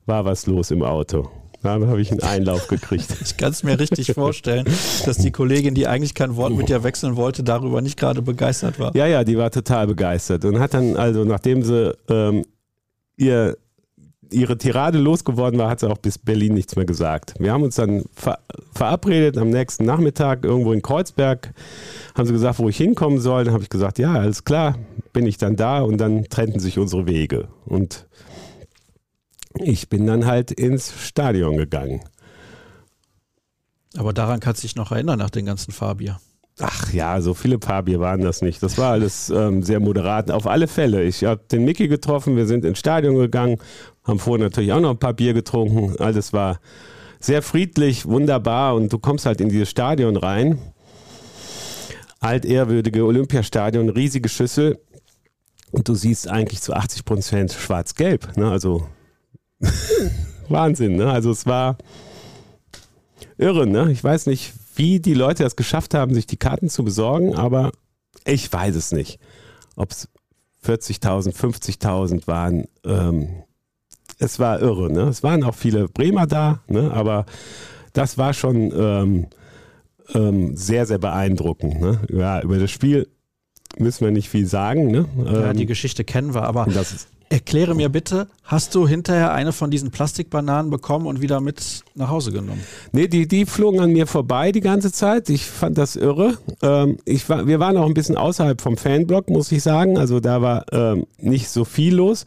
war 0.07 0.25
was 0.25 0.47
los 0.47 0.71
im 0.71 0.83
Auto. 0.83 1.29
Dann 1.63 1.87
habe 1.87 2.01
ich 2.01 2.11
einen 2.11 2.23
Einlauf 2.23 2.67
gekriegt. 2.67 3.07
Ich 3.23 3.37
kann 3.37 3.53
es 3.53 3.63
mir 3.63 3.79
richtig 3.79 4.13
vorstellen, 4.13 4.67
dass 5.07 5.19
die 5.19 5.31
Kollegin, 5.31 5.75
die 5.75 5.87
eigentlich 5.87 6.15
kein 6.15 6.37
Wort 6.37 6.55
mit 6.55 6.69
dir 6.69 6.83
wechseln 6.83 7.17
wollte, 7.17 7.45
darüber 7.45 7.81
nicht 7.81 7.99
gerade 7.99 8.21
begeistert 8.21 8.79
war. 8.79 8.95
Ja, 8.97 9.07
ja, 9.07 9.23
die 9.23 9.39
war 9.39 9.51
total 9.51 9.87
begeistert 9.87 10.45
und 10.45 10.59
hat 10.59 10.75
dann, 10.75 10.97
also 10.97 11.25
nachdem 11.25 11.63
sie 11.63 11.97
ähm, 12.09 12.45
ihr 13.17 13.57
ihre 14.33 14.57
Tirade 14.57 14.99
losgeworden 14.99 15.59
war, 15.59 15.69
hat 15.69 15.81
sie 15.81 15.91
auch 15.91 15.99
bis 15.99 16.19
Berlin 16.19 16.55
nichts 16.55 16.75
mehr 16.75 16.85
gesagt. 16.85 17.35
Wir 17.39 17.53
haben 17.53 17.63
uns 17.63 17.77
dann 17.77 18.05
ver 18.15 18.39
verabredet 18.73 19.37
am 19.37 19.51
nächsten 19.51 19.85
Nachmittag 19.85 20.45
irgendwo 20.45 20.73
in 20.73 20.81
Kreuzberg. 20.81 21.53
Haben 22.17 22.27
sie 22.27 22.33
gesagt, 22.33 22.59
wo 22.59 22.69
ich 22.69 22.77
hinkommen 22.77 23.21
soll. 23.21 23.45
Dann 23.45 23.53
habe 23.53 23.63
ich 23.63 23.69
gesagt, 23.69 23.99
ja, 23.99 24.15
alles 24.15 24.45
klar, 24.45 24.79
bin 25.13 25.27
ich 25.27 25.37
dann 25.37 25.57
da 25.57 25.83
und 25.83 25.99
dann 25.99 26.25
trennten 26.25 26.59
sich 26.59 26.79
unsere 26.79 27.07
Wege. 27.07 27.49
Und 27.67 28.07
ich 29.59 29.89
bin 29.89 30.07
dann 30.07 30.27
halt 30.27 30.51
ins 30.51 30.93
Stadion 31.03 31.57
gegangen. 31.57 32.03
Aber 33.97 34.13
daran 34.13 34.41
kannst 34.41 34.63
du 34.63 34.67
dich 34.67 34.77
noch 34.77 34.93
erinnern 34.93 35.19
nach 35.19 35.31
den 35.31 35.45
ganzen 35.45 35.73
Fahrbier. 35.73 36.19
Ach 36.61 36.93
ja, 36.93 37.21
so 37.21 37.35
viele 37.35 37.59
Fahrbier 37.61 38.01
waren 38.01 38.21
das 38.21 38.43
nicht. 38.43 38.63
Das 38.63 38.77
war 38.79 38.93
alles 38.93 39.31
ähm, 39.31 39.63
sehr 39.63 39.81
moderat. 39.81 40.31
Auf 40.31 40.47
alle 40.47 40.69
Fälle. 40.69 41.03
Ich 41.03 41.25
habe 41.25 41.41
den 41.51 41.65
Mickey 41.65 41.89
getroffen, 41.89 42.37
wir 42.37 42.47
sind 42.47 42.65
ins 42.65 42.79
Stadion 42.79 43.17
gegangen, 43.17 43.59
haben 44.05 44.19
vorher 44.19 44.47
natürlich 44.47 44.73
auch 44.73 44.81
noch 44.81 44.91
ein 44.91 44.99
paar 44.99 45.15
Bier 45.15 45.33
getrunken. 45.33 45.97
Alles 45.99 46.33
war 46.33 46.61
sehr 47.21 47.43
friedlich, 47.43 48.07
wunderbar 48.07 48.75
und 48.75 48.93
du 48.93 48.99
kommst 48.99 49.27
halt 49.27 49.41
in 49.41 49.49
dieses 49.49 49.71
Stadion 49.71 50.17
rein. 50.17 50.59
Altehrwürdige 52.21 53.05
Olympiastadion, 53.05 53.89
riesige 53.89 54.29
Schüssel 54.29 54.79
und 55.71 55.89
du 55.89 55.95
siehst 55.95 56.29
eigentlich 56.29 56.61
zu 56.61 56.75
80 56.75 57.05
Prozent 57.05 57.53
schwarz-gelb. 57.53 58.37
Ne? 58.37 58.51
Also 58.51 58.87
Wahnsinn. 60.49 60.97
Ne? 60.97 61.11
Also 61.11 61.31
es 61.31 61.47
war 61.47 61.77
irre. 63.39 63.67
Ne? 63.67 63.91
Ich 63.93 64.03
weiß 64.03 64.27
nicht, 64.27 64.53
wie 64.77 65.01
die 65.01 65.15
Leute 65.15 65.45
es 65.45 65.57
geschafft 65.57 65.95
haben, 65.95 66.15
sich 66.15 66.27
die 66.27 66.37
Karten 66.37 66.69
zu 66.69 66.85
besorgen, 66.85 67.35
aber 67.35 67.73
ich 68.25 68.53
weiß 68.53 68.75
es 68.77 68.93
nicht. 68.93 69.19
Ob 69.77 69.91
es 69.91 70.09
40.000, 70.67 71.35
50.000 71.35 72.27
waren. 72.27 72.67
Ähm, 72.85 73.29
es 74.19 74.39
war 74.39 74.61
irre. 74.61 74.91
Ne? 74.93 75.03
Es 75.03 75.23
waren 75.23 75.43
auch 75.43 75.55
viele 75.55 75.89
Bremer 75.89 76.27
da, 76.27 76.61
ne? 76.69 76.93
aber 76.93 77.27
das 77.93 78.19
war 78.19 78.33
schon 78.33 78.73
ähm, 78.75 79.27
ähm, 80.15 80.57
sehr, 80.57 80.87
sehr 80.87 80.99
beeindruckend. 80.99 81.81
Ne? 81.81 82.01
Ja, 82.11 82.41
über 82.41 82.59
das 82.59 82.71
Spiel 82.71 83.09
müssen 83.79 84.05
wir 84.05 84.13
nicht 84.13 84.29
viel 84.29 84.47
sagen. 84.47 84.91
Ne? 84.91 85.07
Ja, 85.25 85.53
die 85.53 85.63
Ähm, 85.63 85.67
Geschichte 85.67 86.05
kennen 86.05 86.35
wir, 86.35 86.43
aber 86.43 86.67
das 86.67 86.93
ist, 86.93 87.09
erkläre 87.33 87.75
mir 87.75 87.89
bitte, 87.89 88.29
hast 88.45 88.75
du 88.75 88.87
hinterher 88.87 89.33
eine 89.33 89.53
von 89.53 89.71
diesen 89.71 89.91
Plastikbananen 89.91 90.71
bekommen 90.71 91.07
und 91.07 91.23
wieder 91.23 91.41
mit 91.41 91.83
nach 91.95 92.11
Hause 92.11 92.31
genommen? 92.31 92.63
Nee, 92.93 93.09
die, 93.09 93.27
die 93.27 93.47
flogen 93.47 93.81
an 93.81 93.91
mir 93.91 94.07
vorbei 94.07 94.53
die 94.53 94.61
ganze 94.61 94.93
Zeit. 94.93 95.31
Ich 95.31 95.47
fand 95.47 95.79
das 95.79 95.97
irre. 95.97 96.37
Ähm, 96.63 96.99
ich 97.07 97.29
war, 97.29 97.47
wir 97.47 97.59
waren 97.59 97.77
auch 97.79 97.87
ein 97.87 97.95
bisschen 97.95 98.17
außerhalb 98.17 98.61
vom 98.61 98.77
Fanblock, 98.77 99.31
muss 99.31 99.51
ich 99.51 99.63
sagen. 99.63 99.97
Also 99.99 100.21
da 100.21 100.43
war 100.43 100.67
ähm, 100.73 101.07
nicht 101.19 101.49
so 101.49 101.65
viel 101.65 101.95
los. 101.95 102.27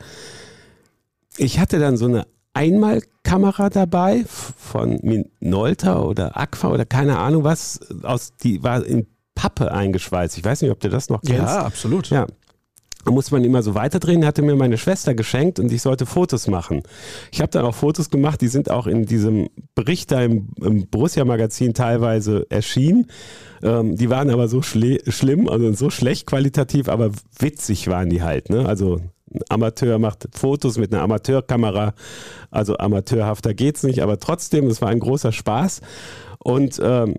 Ich 1.38 1.60
hatte 1.60 1.80
dann 1.80 1.98
so 1.98 2.06
eine 2.06 2.26
Einmalkamera 2.54 3.70
dabei 3.70 4.26
von 4.28 5.00
Minolta 5.04 6.00
oder 6.02 6.36
Aqua 6.36 6.72
oder 6.72 6.86
keine 6.86 7.20
Ahnung 7.20 7.44
was. 7.44 7.80
Aus, 8.02 8.34
die 8.41 8.63
war 8.63 8.84
in 8.84 9.06
Pappe 9.36 9.72
eingeschweißt. 9.72 10.38
Ich 10.38 10.44
weiß 10.44 10.63
nicht, 10.63 10.72
ob 10.72 10.80
du 10.80 10.89
das 10.89 11.10
noch 11.10 11.22
kennst. 11.22 11.54
absolut. 11.54 12.10
Ja. 12.10 12.26
Muss 13.08 13.32
man 13.32 13.44
immer 13.44 13.62
so 13.62 13.76
weiterdrehen, 13.76 14.26
hatte 14.26 14.41
mir 14.41 14.56
meine 14.56 14.78
Schwester 14.78 15.13
geschenkt 15.13 15.60
und 15.60 15.72
ich 15.72 15.82
sollte 15.82 16.06
Fotos 16.06 16.48
machen. 16.48 16.82
Ich 17.32 17.39
habe 17.39 17.52
dann 17.52 17.65
auch 17.65 17.76
Fotos 17.76 18.10
gemacht, 18.10 18.41
die 18.41 18.48
sind 18.48 18.72
auch 18.72 18.88
in 18.88 19.06
diesem 19.06 19.50
Bericht 19.76 20.12
da 20.12 20.22
im, 20.24 20.50
im 20.62 20.88
Borussia-Magazin 20.88 21.74
teilweise 21.74 22.48
erschienen. 22.50 23.08
Ähm, 23.62 23.96
die 23.96 24.10
waren 24.10 24.30
aber 24.30 24.48
so 24.48 24.62
schlimm, 24.62 25.48
also 25.48 25.72
so 25.74 25.89
schlecht 25.89 26.26
qualitativ, 26.26 26.89
aber 26.89 27.12
witzig 27.39 27.88
waren 27.88 28.10
die 28.10 28.24
halt. 28.24 28.50
Ne? 28.50 28.65
Also 28.65 29.02
ein 29.32 29.41
Amateur 29.50 30.00
macht 30.00 30.28
Fotos 30.34 30.78
mit 30.78 30.94
einer 30.94 31.04
Amateurkamera, 31.04 31.94
also 32.52 32.78
amateurhafter 32.78 33.54
geht's 33.54 33.84
nicht, 33.84 34.02
aber 34.02 34.20
trotzdem, 34.20 34.68
es 34.68 34.82
war 34.82 34.89
ein 34.89 35.00
großer 35.00 35.32
Spaß. 35.32 35.82
Und 36.39 36.80
ähm, 36.84 37.15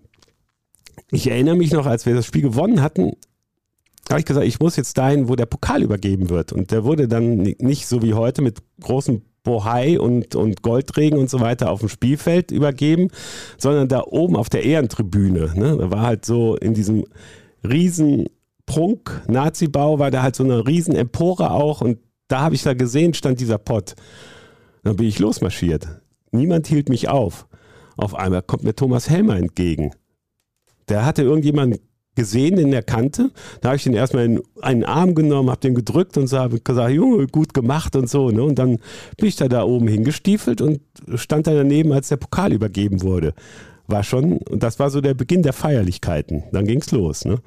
ich 1.11 1.29
erinnere 1.29 1.57
mich 1.57 1.73
noch, 1.73 1.87
als 1.87 2.07
wir 2.07 2.15
das 2.15 2.27
Spiel 2.27 2.43
gewonnen 2.43 2.83
hatten, 2.83 3.13
habe 4.11 4.21
ich 4.21 4.27
gesagt, 4.27 4.47
ich 4.47 4.61
muss 4.61 4.77
jetzt 4.77 4.97
dahin, 4.99 5.29
wo 5.29 5.37
der 5.37 5.47
Pokal 5.47 5.83
übergeben 5.83 6.31
wird. 6.31 6.53
Und 6.53 6.71
der 6.71 6.85
wurde 6.85 7.09
dann 7.09 7.37
ni- 7.37 7.57
nicht 7.59 7.87
so 7.87 8.03
wie 8.03 8.15
heute 8.15 8.43
mit 8.43 8.59
großem 8.81 9.23
Bohai 9.43 9.99
und, 10.01 10.35
und 10.35 10.63
Goldregen 10.63 11.19
und 11.19 11.31
so 11.31 11.41
weiter 11.41 11.71
auf 11.71 11.81
dem 11.81 11.89
Spielfeld 11.89 12.51
übergeben, 12.51 13.09
sondern 13.59 13.89
da 13.89 14.03
oben 14.05 14.37
auf 14.37 14.49
der 14.49 14.65
Ehrentribüne. 14.65 15.53
Ne? 15.55 15.77
Da 15.79 15.91
war 15.91 16.03
halt 16.03 16.25
so 16.25 16.57
in 16.57 16.75
diesem 16.75 17.05
riesen 17.63 18.27
Prunk-Nazi-Bau, 18.67 19.99
war 19.99 20.11
da 20.11 20.23
halt 20.23 20.37
so 20.37 20.45
eine 20.45 20.67
riesen 20.67 20.95
Empore 20.95 21.51
auch 21.53 21.81
und 21.81 21.99
da 22.29 22.41
habe 22.41 22.57
ich 22.57 22.63
da 22.65 22.75
gesehen, 22.75 23.15
stand 23.15 23.39
dieser 23.41 23.59
Pott. 23.59 23.95
Dann 24.83 24.97
bin 24.97 25.07
ich 25.07 25.21
losmarschiert. 25.21 25.87
Niemand 26.33 26.67
hielt 26.67 26.89
mich 26.89 27.09
auf. 27.09 27.47
Auf 27.97 28.15
einmal 28.15 28.43
kommt 28.43 28.65
mir 28.65 28.75
Thomas 28.75 29.09
Helmer 29.09 29.37
entgegen. 29.37 29.93
Der 30.89 31.07
hatte 31.07 31.23
irgendjemanden 31.23 31.81
gesehen, 32.17 32.57
den 32.57 32.73
er 32.73 32.83
kannte. 32.83 33.31
Da 33.61 33.69
habe 33.69 33.77
ich 33.77 33.85
den 33.85 33.95
erstmal 33.95 34.25
in 34.25 34.43
einen 34.61 34.85
Arm 34.85 35.15
genommen, 35.15 35.49
habe 35.51 35.61
den 35.61 35.75
gedrückt 35.77 36.19
und 36.19 36.27
so, 36.27 36.39
habe 36.39 36.59
gesagt, 36.59 36.91
Junge, 36.93 37.29
gut 37.29 37.55
gemacht 37.55 37.95
und 37.95 38.11
so. 38.11 38.31
Ne? 38.31 38.43
Und 38.43 38.59
dann 38.59 38.79
bin 39.17 39.29
ich 39.29 39.37
da, 39.37 39.47
da 39.47 39.63
oben 39.63 39.87
hingestiefelt 39.87 40.61
und 40.61 40.81
stand 41.15 41.47
da 41.47 41.55
daneben, 41.55 41.93
als 41.93 42.09
der 42.09 42.17
Pokal 42.17 42.53
übergeben 42.53 43.03
wurde. 43.03 43.35
War 43.87 44.03
schon, 44.03 44.39
und 44.39 44.65
das 44.65 44.81
war 44.81 44.91
so 44.91 45.01
der 45.01 45.15
Beginn 45.15 45.43
der 45.45 45.53
Feierlichkeiten. 45.53 46.43
Dann 46.51 46.67
ging's 46.67 46.91
los. 46.91 47.25
Ne? 47.25 47.39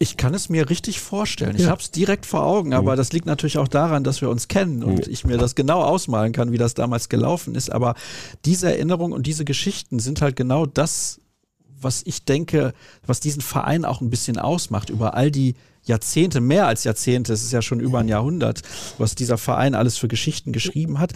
Ich 0.00 0.16
kann 0.16 0.34
es 0.34 0.48
mir 0.48 0.68
richtig 0.68 0.98
vorstellen. 1.00 1.54
Ich 1.54 1.62
Ja. 1.62 1.68
habe 1.68 1.80
es 1.80 1.92
direkt 1.92 2.26
vor 2.26 2.42
Augen, 2.44 2.74
aber 2.74 2.96
das 2.96 3.12
liegt 3.12 3.26
natürlich 3.26 3.58
auch 3.58 3.68
daran, 3.68 4.02
dass 4.02 4.20
wir 4.20 4.28
uns 4.28 4.48
kennen 4.48 4.82
und 4.82 5.06
ich 5.06 5.24
mir 5.24 5.38
das 5.38 5.54
genau 5.54 5.82
ausmalen 5.82 6.32
kann, 6.32 6.50
wie 6.50 6.58
das 6.58 6.74
damals 6.74 7.08
gelaufen 7.08 7.54
ist. 7.54 7.70
Aber 7.70 7.94
diese 8.44 8.66
Erinnerung 8.72 9.12
und 9.12 9.26
diese 9.28 9.44
Geschichten 9.44 10.00
sind 10.00 10.20
halt 10.20 10.34
genau 10.34 10.66
das, 10.66 11.20
was 11.84 12.02
ich 12.04 12.24
denke, 12.24 12.72
was 13.06 13.20
diesen 13.20 13.42
Verein 13.42 13.84
auch 13.84 14.00
ein 14.00 14.10
bisschen 14.10 14.38
ausmacht, 14.38 14.90
über 14.90 15.14
all 15.14 15.30
die 15.30 15.54
Jahrzehnte, 15.84 16.40
mehr 16.40 16.66
als 16.66 16.84
Jahrzehnte, 16.84 17.32
es 17.32 17.42
ist 17.42 17.52
ja 17.52 17.62
schon 17.62 17.80
über 17.80 17.98
ein 17.98 18.08
Jahrhundert, 18.08 18.62
was 18.98 19.14
dieser 19.14 19.38
Verein 19.38 19.74
alles 19.74 19.98
für 19.98 20.08
Geschichten 20.08 20.52
geschrieben 20.52 20.98
hat. 20.98 21.12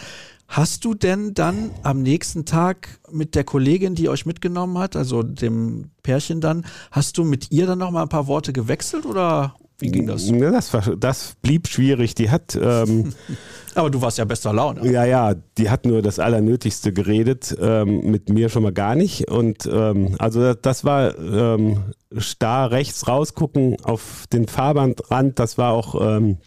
Hast 0.47 0.85
du 0.85 0.95
denn 0.95 1.35
dann 1.35 1.71
am 1.83 2.03
nächsten 2.03 2.45
Tag 2.45 3.01
mit 3.11 3.35
der 3.35 3.45
Kollegin, 3.45 3.95
die 3.95 4.09
euch 4.09 4.25
mitgenommen 4.25 4.79
hat, 4.79 4.97
also 4.97 5.23
dem 5.23 5.91
Pärchen 6.03 6.41
dann, 6.41 6.65
hast 6.91 7.19
du 7.19 7.25
mit 7.25 7.51
ihr 7.51 7.67
dann 7.67 7.79
noch 7.79 7.91
mal 7.91 8.03
ein 8.03 8.09
paar 8.09 8.27
Worte 8.27 8.53
gewechselt 8.53 9.05
oder 9.05 9.55
wie 9.81 9.91
ging 9.91 10.07
das? 10.07 10.27
Das, 10.27 10.91
das 10.99 11.37
blieb 11.41 11.69
schwierig. 11.69 12.15
Die 12.17 12.31
hat. 12.31 12.59
Ähm, 12.61 13.15
Aber 13.75 13.91
du 13.91 14.03
warst 14.03 14.19
ja 14.19 14.25
bester 14.25 14.53
Laune. 14.53 14.91
Ja, 14.91 15.05
ja, 15.05 15.35
die 15.57 15.71
hat 15.71 15.87
nur 15.87 16.03
das 16.03 16.19
Allernötigste 16.19 16.93
geredet, 16.93 17.57
ähm, 17.61 18.11
mit 18.11 18.29
mir 18.29 18.49
schon 18.49 18.65
mal 18.65 18.73
gar 18.73 18.97
nicht. 18.97 19.31
Und 19.31 19.69
ähm, 19.73 20.17
also 20.19 20.55
das 20.55 20.85
war 20.85 21.17
ähm, 21.17 21.95
starr 22.17 22.73
rechts 22.73 23.07
rausgucken 23.07 23.77
auf 23.85 24.25
den 24.33 24.49
Fahrbahnrand, 24.49 25.39
das 25.39 25.59
war 25.59 25.73
auch 25.75 25.95
ähm, 26.01 26.39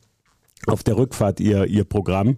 auf 0.68 0.84
der 0.84 0.98
Rückfahrt 0.98 1.40
ihr, 1.40 1.66
ihr 1.68 1.86
Programm. 1.86 2.38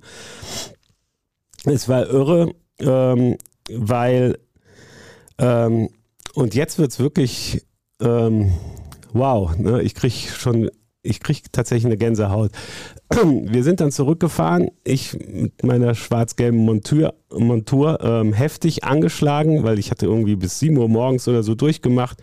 Es 1.66 1.90
war 1.90 2.08
irre, 2.08 2.54
ähm, 2.80 3.38
weil 3.70 4.38
und 6.36 6.56
jetzt 6.56 6.78
wird 6.80 6.92
es 6.92 7.00
wirklich 7.00 7.66
wow, 9.14 9.56
ne, 9.58 9.82
ich 9.82 9.96
kriege 9.96 10.14
schon 10.14 10.70
ich 11.04 11.20
kriege 11.20 11.42
tatsächlich 11.52 11.86
eine 11.86 11.98
Gänsehaut. 11.98 12.52
Wir 13.12 13.64
sind 13.64 13.82
dann 13.82 13.92
zurückgefahren, 13.92 14.70
ich 14.86 15.14
mit 15.14 15.64
meiner 15.64 15.96
schwarz-gelben 15.96 16.58
Montur, 16.58 17.14
Montur 17.30 18.00
ähm, 18.02 18.32
heftig 18.32 18.86
angeschlagen, 18.86 19.64
weil 19.64 19.80
ich 19.80 19.92
hatte 19.92 20.06
irgendwie 20.06 20.38
bis 20.38 20.60
7 20.60 20.78
Uhr 20.78 20.88
morgens 20.88 21.28
oder 21.28 21.44
so 21.44 21.56
durchgemacht, 21.56 22.20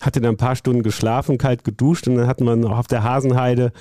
hatte 0.00 0.20
dann 0.20 0.34
ein 0.34 0.38
paar 0.38 0.54
Stunden 0.54 0.84
geschlafen, 0.84 1.38
kalt 1.38 1.64
geduscht 1.64 2.06
und 2.06 2.14
dann 2.14 2.28
hatten 2.28 2.44
wir 2.44 2.54
noch 2.54 2.78
auf 2.78 2.86
der 2.86 3.02
Hasenheide, 3.02 3.72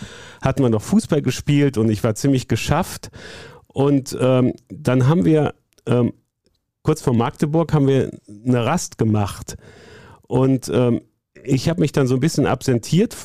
hatten 0.41 0.63
wir 0.63 0.69
noch 0.69 0.81
Fußball 0.81 1.21
gespielt 1.21 1.77
und 1.77 1.89
ich 1.89 2.03
war 2.03 2.15
ziemlich 2.15 2.47
geschafft. 2.47 3.11
Und 3.67 4.17
ähm, 4.19 4.53
dann 4.69 5.07
haben 5.07 5.25
wir, 5.25 5.53
ähm, 5.85 6.13
kurz 6.81 7.01
vor 7.01 7.13
Magdeburg, 7.13 7.71
haben 7.71 7.87
wir 7.87 8.09
eine 8.27 8.65
Rast 8.65 8.97
gemacht. 8.97 9.57
Und 10.27 10.71
ähm, 10.73 11.01
ich 11.43 11.69
habe 11.69 11.81
mich 11.81 11.91
dann 11.91 12.07
so 12.07 12.15
ein 12.15 12.19
bisschen 12.19 12.47
absentiert 12.47 13.15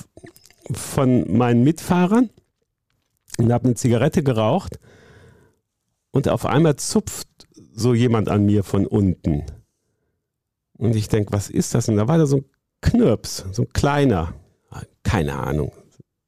von 0.72 1.37
meinen 1.37 1.64
Mitfahrern 1.64 2.31
und 3.38 3.53
habe 3.53 3.66
eine 3.66 3.74
Zigarette 3.74 4.22
geraucht 4.22 4.79
und 6.11 6.29
auf 6.29 6.46
einmal 6.46 6.77
zupft 6.77 7.29
so 7.72 7.92
jemand 7.94 8.29
an 8.29 8.46
mir 8.46 8.62
von 8.62 8.87
unten. 8.87 9.44
Und 10.77 10.96
ich 10.96 11.09
denke, 11.09 11.33
was 11.33 11.50
ist 11.50 11.74
das? 11.74 11.88
Und 11.88 11.96
da 11.96 12.09
war 12.09 12.18
da 12.18 12.27
so 12.27 12.38
ein 12.38 12.44
Knirps, 12.81 13.44
so 13.53 13.62
ein 13.62 13.72
kleiner, 13.72 14.35
keine 15.03 15.37
Ahnung, 15.37 15.72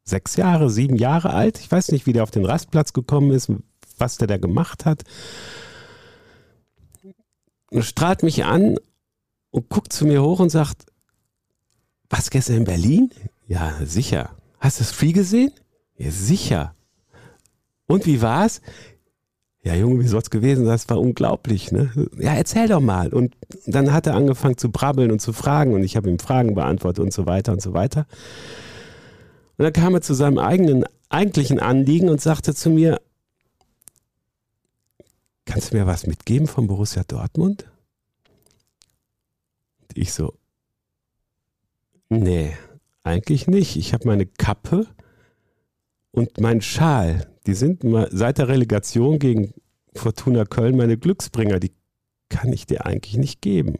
sechs 0.04 0.36
Jahre, 0.36 0.70
sieben 0.70 0.96
Jahre 0.96 1.30
alt. 1.30 1.60
Ich 1.60 1.70
weiß 1.70 1.92
nicht, 1.92 2.06
wie 2.06 2.12
der 2.12 2.22
auf 2.22 2.30
den 2.30 2.44
Rastplatz 2.44 2.92
gekommen 2.92 3.30
ist, 3.30 3.52
was 3.98 4.18
der 4.18 4.28
da 4.28 4.38
gemacht 4.38 4.84
hat. 4.84 5.02
Und 7.70 7.84
strahlt 7.84 8.22
mich 8.22 8.44
an 8.44 8.76
und 9.50 9.68
guckt 9.68 9.92
zu 9.92 10.06
mir 10.06 10.22
hoch 10.22 10.40
und 10.40 10.50
sagt, 10.50 10.86
was 12.08 12.30
gestern 12.30 12.56
in 12.56 12.64
Berlin? 12.64 13.10
Ja, 13.46 13.74
sicher. 13.84 14.30
Hast 14.58 14.80
du 14.80 14.84
das 14.84 14.92
Free 14.92 15.12
gesehen? 15.12 15.52
Ja, 15.96 16.10
sicher. 16.10 16.74
Und 17.86 18.06
wie 18.06 18.20
war's? 18.20 18.60
Ja, 19.62 19.74
Junge, 19.74 20.02
wie 20.02 20.08
soll's 20.08 20.30
gewesen 20.30 20.64
sein? 20.64 20.74
Das 20.74 20.88
war 20.88 21.00
unglaublich, 21.00 21.72
ne? 21.72 21.90
Ja, 22.18 22.34
erzähl 22.34 22.68
doch 22.68 22.80
mal. 22.80 23.12
Und 23.12 23.36
dann 23.66 23.92
hat 23.92 24.06
er 24.06 24.14
angefangen 24.14 24.56
zu 24.56 24.70
brabbeln 24.70 25.10
und 25.10 25.20
zu 25.20 25.32
fragen 25.32 25.74
und 25.74 25.82
ich 25.82 25.96
habe 25.96 26.08
ihm 26.08 26.18
Fragen 26.18 26.54
beantwortet 26.54 27.02
und 27.02 27.12
so 27.12 27.26
weiter 27.26 27.52
und 27.52 27.60
so 27.60 27.72
weiter. 27.72 28.06
Und 29.56 29.64
dann 29.64 29.72
kam 29.72 29.94
er 29.94 30.02
zu 30.02 30.14
seinem 30.14 30.38
eigenen, 30.38 30.84
eigentlichen 31.08 31.58
Anliegen 31.58 32.08
und 32.08 32.20
sagte 32.20 32.54
zu 32.54 32.70
mir, 32.70 33.00
kannst 35.46 35.72
du 35.72 35.76
mir 35.76 35.86
was 35.86 36.06
mitgeben 36.06 36.46
von 36.46 36.66
Borussia 36.66 37.02
Dortmund? 37.04 37.66
Und 39.88 39.98
ich 39.98 40.12
so, 40.12 40.34
nee. 42.08 42.56
Eigentlich 43.06 43.46
nicht. 43.46 43.76
Ich 43.76 43.94
habe 43.94 44.08
meine 44.08 44.26
Kappe 44.26 44.88
und 46.10 46.40
meinen 46.40 46.60
Schal. 46.60 47.28
Die 47.46 47.54
sind 47.54 47.84
seit 48.10 48.38
der 48.38 48.48
Relegation 48.48 49.20
gegen 49.20 49.54
Fortuna 49.94 50.44
Köln 50.44 50.76
meine 50.76 50.98
Glücksbringer. 50.98 51.60
Die 51.60 51.70
kann 52.30 52.52
ich 52.52 52.66
dir 52.66 52.84
eigentlich 52.84 53.16
nicht 53.16 53.40
geben. 53.40 53.76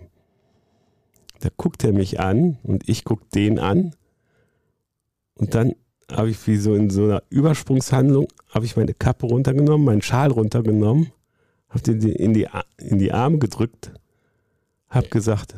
Da 1.40 1.48
guckt 1.56 1.82
er 1.82 1.92
mich 1.92 2.20
an 2.20 2.58
und 2.62 2.88
ich 2.88 3.02
gucke 3.02 3.24
den 3.34 3.58
an. 3.58 3.96
Und 5.34 5.56
dann 5.56 5.72
habe 6.08 6.30
ich 6.30 6.46
wie 6.46 6.56
so 6.56 6.76
in 6.76 6.88
so 6.88 7.06
einer 7.06 7.24
Übersprungshandlung, 7.28 8.28
habe 8.50 8.64
ich 8.64 8.76
meine 8.76 8.94
Kappe 8.94 9.26
runtergenommen, 9.26 9.84
meinen 9.84 10.02
Schal 10.02 10.30
runtergenommen, 10.30 11.10
habe 11.68 11.82
den 11.82 12.00
in 12.00 12.32
die, 12.32 12.46
in 12.78 13.00
die 13.00 13.10
Arme 13.10 13.38
gedrückt, 13.38 13.90
habe 14.88 15.08
gesagt, 15.08 15.56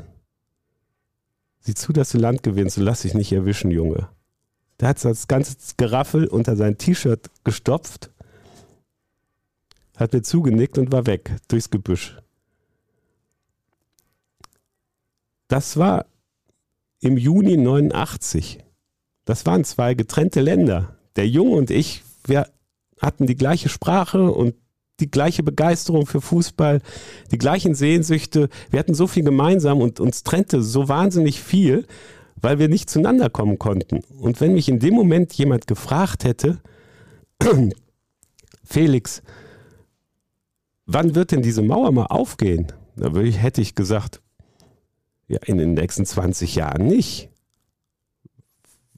Sieh 1.69 1.75
zu, 1.75 1.93
dass 1.93 2.13
du 2.13 2.17
Land 2.17 2.43
gewinnst 2.43 2.79
und 2.79 2.85
lass 2.85 3.03
dich 3.03 3.13
nicht 3.13 3.31
erwischen, 3.31 3.71
Junge. 3.71 4.09
Der 4.81 4.89
hat 4.89 5.05
das 5.05 5.29
ganze 5.29 5.55
Geraffel 5.77 6.27
unter 6.27 6.57
sein 6.57 6.79
T-Shirt 6.79 7.29
gestopft, 7.45 8.11
hat 9.99 10.15
mir 10.15 10.23
zugenickt 10.23 10.79
und 10.79 10.93
war 10.93 11.05
weg 11.05 11.37
durchs 11.49 11.69
Gebüsch. 11.69 12.17
Das 15.49 15.77
war 15.77 16.07
im 17.01 17.19
Juni 17.19 17.59
89. 17.59 18.65
Das 19.27 19.45
waren 19.45 19.63
zwei 19.65 19.93
getrennte 19.93 20.41
Länder. 20.41 20.97
Der 21.17 21.29
Junge 21.29 21.51
und 21.51 21.71
ich, 21.71 22.03
wir 22.25 22.51
hatten 22.99 23.27
die 23.27 23.37
gleiche 23.37 23.69
Sprache 23.69 24.31
und 24.31 24.55
die 25.01 25.11
gleiche 25.11 25.43
Begeisterung 25.43 26.07
für 26.07 26.21
Fußball, 26.21 26.81
die 27.31 27.39
gleichen 27.39 27.75
Sehnsüchte. 27.75 28.49
Wir 28.71 28.81
hatten 28.81 28.95
so 28.95 29.07
viel 29.07 29.25
gemeinsam 29.25 29.81
und 29.81 30.01
uns 30.01 30.23
trennte 30.23 30.63
so 30.63 30.89
wahnsinnig 30.89 31.41
viel, 31.41 31.87
weil 32.37 32.59
wir 32.59 32.69
nicht 32.69 32.91
zueinander 32.91 33.31
kommen 33.31 33.59
konnten. 33.59 34.01
Und 34.21 34.41
wenn 34.41 34.55
mich 34.55 34.69
in 34.69 34.79
dem 34.79 34.95
Moment 34.95 35.33
jemand 35.35 35.67
gefragt 35.67 36.25
hätte, 36.25 36.61
Felix, 38.65 39.23
wann 40.87 41.15
wird 41.15 41.33
denn 41.33 41.43
diese 41.43 41.63
Mauer 41.63 41.93
mal 41.93 42.07
aufgehen? 42.07 42.73
Da 42.97 43.15
hätte 43.15 43.61
ich 43.61 43.75
gesagt, 43.75 44.21
ja, 45.29 45.39
in 45.45 45.59
den 45.59 45.75
nächsten 45.75 46.05
20 46.05 46.55
Jahren 46.55 46.87
nicht 46.87 47.31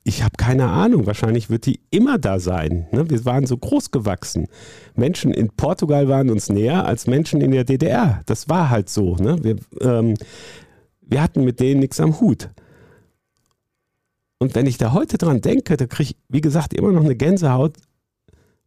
ich 0.02 0.22
habe 0.22 0.36
keine 0.36 0.68
Ahnung, 0.68 1.06
wahrscheinlich 1.06 1.50
wird 1.50 1.66
die 1.66 1.80
immer 1.90 2.18
da 2.18 2.40
sein. 2.40 2.86
Ne? 2.90 3.10
Wir 3.10 3.24
waren 3.24 3.46
so 3.46 3.56
groß 3.56 3.90
gewachsen. 3.90 4.48
Menschen 4.94 5.32
in 5.32 5.50
Portugal 5.50 6.08
waren 6.08 6.30
uns 6.30 6.48
näher 6.48 6.86
als 6.86 7.06
Menschen 7.06 7.40
in 7.40 7.50
der 7.50 7.64
DDR. 7.64 8.22
Das 8.26 8.48
war 8.48 8.70
halt 8.70 8.88
so. 8.88 9.16
Ne? 9.16 9.36
Wir, 9.42 9.56
ähm, 9.80 10.14
wir 11.02 11.22
hatten 11.22 11.44
mit 11.44 11.60
denen 11.60 11.80
nichts 11.80 12.00
am 12.00 12.18
Hut. 12.18 12.48
Und 14.38 14.54
wenn 14.54 14.66
ich 14.66 14.78
da 14.78 14.92
heute 14.92 15.18
dran 15.18 15.42
denke, 15.42 15.76
da 15.76 15.86
kriege 15.86 16.12
ich, 16.12 16.16
wie 16.30 16.40
gesagt, 16.40 16.72
immer 16.72 16.92
noch 16.92 17.04
eine 17.04 17.16
Gänsehaut, 17.16 17.76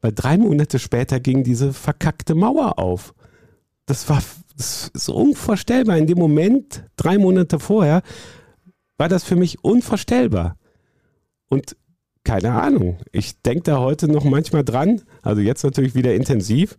weil 0.01 0.11
drei 0.13 0.37
Monate 0.37 0.77
später 0.77 1.19
ging 1.19 1.43
diese 1.43 1.73
verkackte 1.73 2.35
Mauer 2.35 2.77
auf. 2.77 3.15
Das 3.87 4.07
war 4.07 4.21
ist 4.55 5.09
unvorstellbar. 5.09 5.97
In 5.97 6.07
dem 6.07 6.19
Moment, 6.19 6.83
drei 6.95 7.17
Monate 7.17 7.59
vorher, 7.59 8.03
war 8.97 9.09
das 9.09 9.23
für 9.23 9.35
mich 9.35 9.63
unvorstellbar. 9.63 10.57
Und 11.53 11.75
keine 12.23 12.53
Ahnung, 12.53 12.97
ich 13.11 13.41
denke 13.41 13.63
da 13.63 13.79
heute 13.79 14.07
noch 14.07 14.23
manchmal 14.23 14.63
dran, 14.63 15.01
also 15.21 15.41
jetzt 15.41 15.63
natürlich 15.63 15.93
wieder 15.93 16.13
intensiv. 16.15 16.77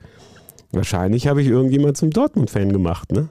Wahrscheinlich 0.72 1.26
habe 1.26 1.42
ich 1.42 1.48
irgendjemand 1.48 1.96
zum 1.96 2.10
Dortmund-Fan 2.10 2.72
gemacht, 2.72 3.12
ne? 3.12 3.28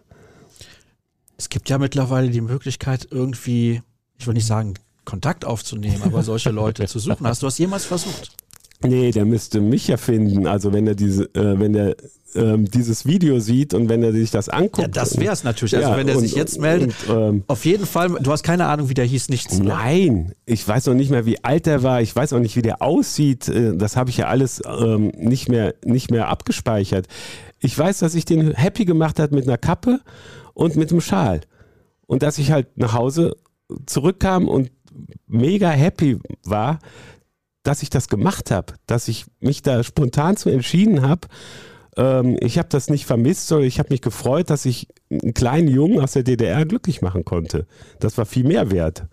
Es 1.37 1.49
gibt 1.49 1.69
ja 1.69 1.77
mittlerweile 1.77 2.29
die 2.29 2.41
Möglichkeit, 2.41 3.07
irgendwie, 3.09 3.81
ich 4.17 4.27
will 4.27 4.35
nicht 4.35 4.45
sagen, 4.45 4.75
Kontakt 5.03 5.43
aufzunehmen, 5.43 6.01
aber 6.03 6.23
solche 6.23 6.51
Leute 6.51 6.85
zu 6.87 6.99
suchen. 6.99 7.27
Hast 7.27 7.41
du 7.41 7.47
das 7.47 7.57
jemals 7.57 7.85
versucht? 7.85 8.35
Nee, 8.83 9.11
der 9.11 9.25
müsste 9.25 9.61
mich 9.61 9.87
ja 9.87 9.97
finden. 9.97 10.47
Also 10.47 10.73
wenn 10.73 10.87
er 10.87 10.95
diese, 10.95 11.25
äh, 11.35 11.59
wenn 11.59 11.75
er 11.75 11.95
ähm, 12.35 12.65
dieses 12.69 13.05
Video 13.05 13.39
sieht 13.39 13.73
und 13.73 13.89
wenn 13.89 14.03
er 14.03 14.11
sich 14.11 14.31
das 14.31 14.49
anguckt. 14.49 14.79
Ja, 14.79 14.87
das 14.87 15.19
wäre 15.19 15.33
es 15.33 15.43
natürlich. 15.43 15.75
Also 15.75 15.89
ja, 15.89 15.97
wenn 15.97 16.07
er 16.07 16.19
sich 16.19 16.35
jetzt 16.35 16.59
meldet, 16.59 16.93
und, 17.07 17.15
ähm, 17.15 17.43
auf 17.47 17.65
jeden 17.65 17.85
Fall, 17.85 18.09
du 18.09 18.31
hast 18.31 18.43
keine 18.43 18.65
Ahnung, 18.65 18.89
wie 18.89 18.93
der 18.93 19.05
hieß, 19.05 19.29
nichts. 19.29 19.59
Nein, 19.59 20.33
ich 20.45 20.67
weiß 20.67 20.87
noch 20.87 20.93
nicht 20.93 21.11
mehr, 21.11 21.25
wie 21.25 21.43
alt 21.43 21.67
er 21.67 21.83
war, 21.83 22.01
ich 22.01 22.15
weiß 22.15 22.33
auch 22.33 22.39
nicht, 22.39 22.55
wie 22.55 22.61
der 22.61 22.81
aussieht. 22.81 23.47
Äh, 23.49 23.75
das 23.75 23.95
habe 23.95 24.09
ich 24.09 24.17
ja 24.17 24.27
alles 24.27 24.61
ähm, 24.65 25.11
nicht, 25.17 25.49
mehr, 25.49 25.75
nicht 25.85 26.11
mehr 26.11 26.27
abgespeichert. 26.29 27.07
Ich 27.59 27.77
weiß, 27.77 27.99
dass 27.99 28.15
ich 28.15 28.25
den 28.25 28.53
happy 28.53 28.85
gemacht 28.85 29.19
hat 29.19 29.31
mit 29.31 29.47
einer 29.47 29.57
Kappe 29.57 29.99
und 30.53 30.75
mit 30.75 30.91
einem 30.91 31.01
Schal. 31.01 31.41
Und 32.05 32.23
dass 32.23 32.37
ich 32.37 32.51
halt 32.51 32.77
nach 32.77 32.93
Hause 32.93 33.35
zurückkam 33.85 34.47
und 34.47 34.71
mega 35.27 35.69
happy 35.69 36.19
war, 36.43 36.79
dass 37.63 37.81
ich 37.81 37.89
das 37.89 38.07
gemacht 38.07 38.51
habe, 38.51 38.73
dass 38.87 39.07
ich 39.07 39.25
mich 39.39 39.61
da 39.61 39.83
spontan 39.83 40.37
zu 40.37 40.49
entschieden 40.49 41.01
habe, 41.01 41.27
ähm, 41.95 42.37
ich 42.41 42.57
habe 42.57 42.69
das 42.69 42.89
nicht 42.89 43.05
vermisst, 43.05 43.47
sondern 43.47 43.67
ich 43.67 43.79
habe 43.79 43.89
mich 43.91 44.01
gefreut, 44.01 44.49
dass 44.49 44.65
ich 44.65 44.87
einen 45.09 45.33
kleinen 45.33 45.67
Jungen 45.67 45.99
aus 45.99 46.13
der 46.13 46.23
DDR 46.23 46.65
glücklich 46.65 47.01
machen 47.01 47.25
konnte. 47.25 47.65
Das 47.99 48.17
war 48.17 48.25
viel 48.25 48.43
mehr 48.43 48.71
wert. 48.71 49.05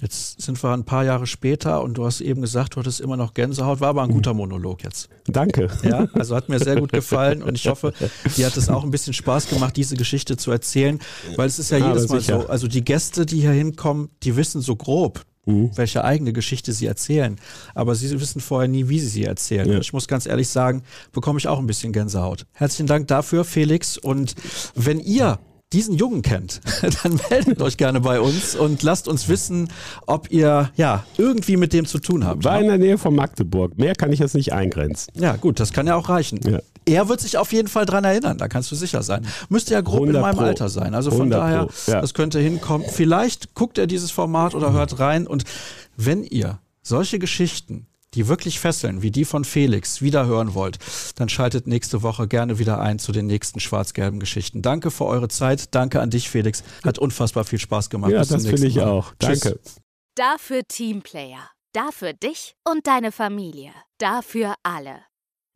Jetzt 0.00 0.40
sind 0.40 0.62
wir 0.64 0.72
ein 0.72 0.84
paar 0.84 1.04
Jahre 1.04 1.26
später 1.26 1.82
und 1.82 1.98
du 1.98 2.06
hast 2.06 2.22
eben 2.22 2.40
gesagt, 2.40 2.74
du 2.74 2.80
hattest 2.80 3.00
immer 3.00 3.18
noch 3.18 3.34
Gänsehaut, 3.34 3.80
war 3.80 3.90
aber 3.90 4.02
ein 4.02 4.10
guter 4.10 4.32
Monolog 4.32 4.82
jetzt. 4.82 5.10
Danke. 5.26 5.68
Ja, 5.82 6.06
also 6.14 6.34
hat 6.34 6.48
mir 6.48 6.58
sehr 6.58 6.76
gut 6.76 6.90
gefallen 6.90 7.42
und 7.42 7.54
ich 7.56 7.68
hoffe, 7.68 7.92
dir 8.34 8.46
hat 8.46 8.56
es 8.56 8.70
auch 8.70 8.82
ein 8.82 8.90
bisschen 8.90 9.12
Spaß 9.12 9.50
gemacht, 9.50 9.76
diese 9.76 9.96
Geschichte 9.96 10.38
zu 10.38 10.50
erzählen, 10.52 11.00
weil 11.36 11.48
es 11.48 11.58
ist 11.58 11.70
ja 11.70 11.76
jedes 11.76 12.08
Mal 12.08 12.20
so, 12.20 12.48
also 12.48 12.66
die 12.66 12.82
Gäste, 12.82 13.26
die 13.26 13.42
hier 13.42 13.50
hinkommen, 13.50 14.08
die 14.22 14.36
wissen 14.36 14.62
so 14.62 14.74
grob, 14.74 15.26
mhm. 15.46 15.70
welche 15.76 16.04
eigene 16.04 16.32
Geschichte 16.32 16.72
sie 16.72 16.86
erzählen, 16.86 17.36
aber 17.74 17.94
sie 17.94 18.18
wissen 18.20 18.40
vorher 18.40 18.68
nie, 18.68 18.88
wie 18.88 19.00
sie 19.00 19.08
sie 19.08 19.24
erzählen. 19.24 19.70
Ja. 19.70 19.78
Ich 19.78 19.92
muss 19.92 20.08
ganz 20.08 20.26
ehrlich 20.26 20.48
sagen, 20.48 20.82
bekomme 21.12 21.38
ich 21.38 21.48
auch 21.48 21.58
ein 21.58 21.66
bisschen 21.66 21.92
Gänsehaut. 21.92 22.46
Herzlichen 22.52 22.86
Dank 22.86 23.08
dafür, 23.08 23.44
Felix 23.44 23.96
und 23.98 24.34
wenn 24.74 25.00
ihr 25.00 25.38
diesen 25.72 25.94
Jungen 25.94 26.22
kennt, 26.22 26.60
dann 27.02 27.20
meldet 27.30 27.62
euch 27.62 27.76
gerne 27.76 28.00
bei 28.00 28.20
uns 28.20 28.56
und 28.56 28.82
lasst 28.82 29.06
uns 29.06 29.28
wissen, 29.28 29.68
ob 30.06 30.30
ihr 30.30 30.70
ja 30.74 31.04
irgendwie 31.16 31.56
mit 31.56 31.72
dem 31.72 31.86
zu 31.86 31.98
tun 31.98 32.24
habt. 32.24 32.44
War 32.44 32.60
in 32.60 32.66
der 32.66 32.78
Nähe 32.78 32.98
von 32.98 33.14
Magdeburg. 33.14 33.78
Mehr 33.78 33.94
kann 33.94 34.12
ich 34.12 34.18
jetzt 34.18 34.34
nicht 34.34 34.52
eingrenzen. 34.52 35.12
Ja, 35.16 35.36
gut, 35.36 35.60
das 35.60 35.72
kann 35.72 35.86
ja 35.86 35.94
auch 35.94 36.08
reichen. 36.08 36.40
Ja. 36.44 36.58
Er 36.86 37.08
wird 37.08 37.20
sich 37.20 37.38
auf 37.38 37.52
jeden 37.52 37.68
Fall 37.68 37.86
dran 37.86 38.04
erinnern, 38.04 38.38
da 38.38 38.48
kannst 38.48 38.70
du 38.72 38.76
sicher 38.76 39.02
sein. 39.02 39.26
Müsste 39.48 39.74
ja 39.74 39.80
grob 39.80 40.06
in 40.06 40.12
meinem 40.12 40.36
Pro. 40.36 40.44
Alter 40.44 40.68
sein. 40.68 40.94
Also 40.94 41.10
von 41.10 41.30
daher, 41.30 41.68
ja. 41.86 42.00
das 42.00 42.14
könnte 42.14 42.40
hinkommen. 42.40 42.86
Vielleicht 42.88 43.54
guckt 43.54 43.78
er 43.78 43.86
dieses 43.86 44.10
Format 44.10 44.54
oder 44.54 44.72
hört 44.72 44.98
rein. 44.98 45.26
Und 45.26 45.44
wenn 45.96 46.24
ihr 46.24 46.58
solche 46.82 47.18
Geschichten 47.18 47.86
die 48.14 48.26
wirklich 48.26 48.58
fesseln, 48.58 49.02
wie 49.02 49.10
die 49.10 49.24
von 49.24 49.44
Felix, 49.44 50.02
wieder 50.02 50.26
hören 50.26 50.54
wollt, 50.54 50.78
dann 51.16 51.28
schaltet 51.28 51.66
nächste 51.66 52.02
Woche 52.02 52.26
gerne 52.26 52.58
wieder 52.58 52.80
ein 52.80 52.98
zu 52.98 53.12
den 53.12 53.26
nächsten 53.26 53.60
schwarz-gelben 53.60 54.18
Geschichten. 54.18 54.62
Danke 54.62 54.90
für 54.90 55.06
eure 55.06 55.28
Zeit. 55.28 55.74
Danke 55.74 56.00
an 56.00 56.10
dich, 56.10 56.28
Felix. 56.28 56.64
Hat 56.84 56.98
unfassbar 56.98 57.44
viel 57.44 57.60
Spaß 57.60 57.90
gemacht. 57.90 58.10
Ja, 58.10 58.20
Bis 58.20 58.28
das 58.28 58.46
finde 58.46 58.66
ich 58.66 58.76
Mal. 58.76 58.88
auch. 58.88 59.14
Danke. 59.18 59.60
Dafür 60.16 60.62
Teamplayer. 60.66 61.50
Dafür 61.72 62.12
dich 62.12 62.56
und 62.68 62.86
deine 62.88 63.12
Familie. 63.12 63.70
Dafür 63.98 64.54
alle. 64.64 65.02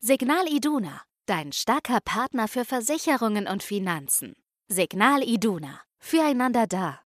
Signal 0.00 0.46
Iduna. 0.48 1.02
Dein 1.26 1.52
starker 1.52 2.00
Partner 2.04 2.48
für 2.48 2.66
Versicherungen 2.66 3.46
und 3.46 3.62
Finanzen. 3.62 4.36
Signal 4.68 5.22
Iduna. 5.22 5.80
Füreinander 5.98 6.66
da. 6.66 7.00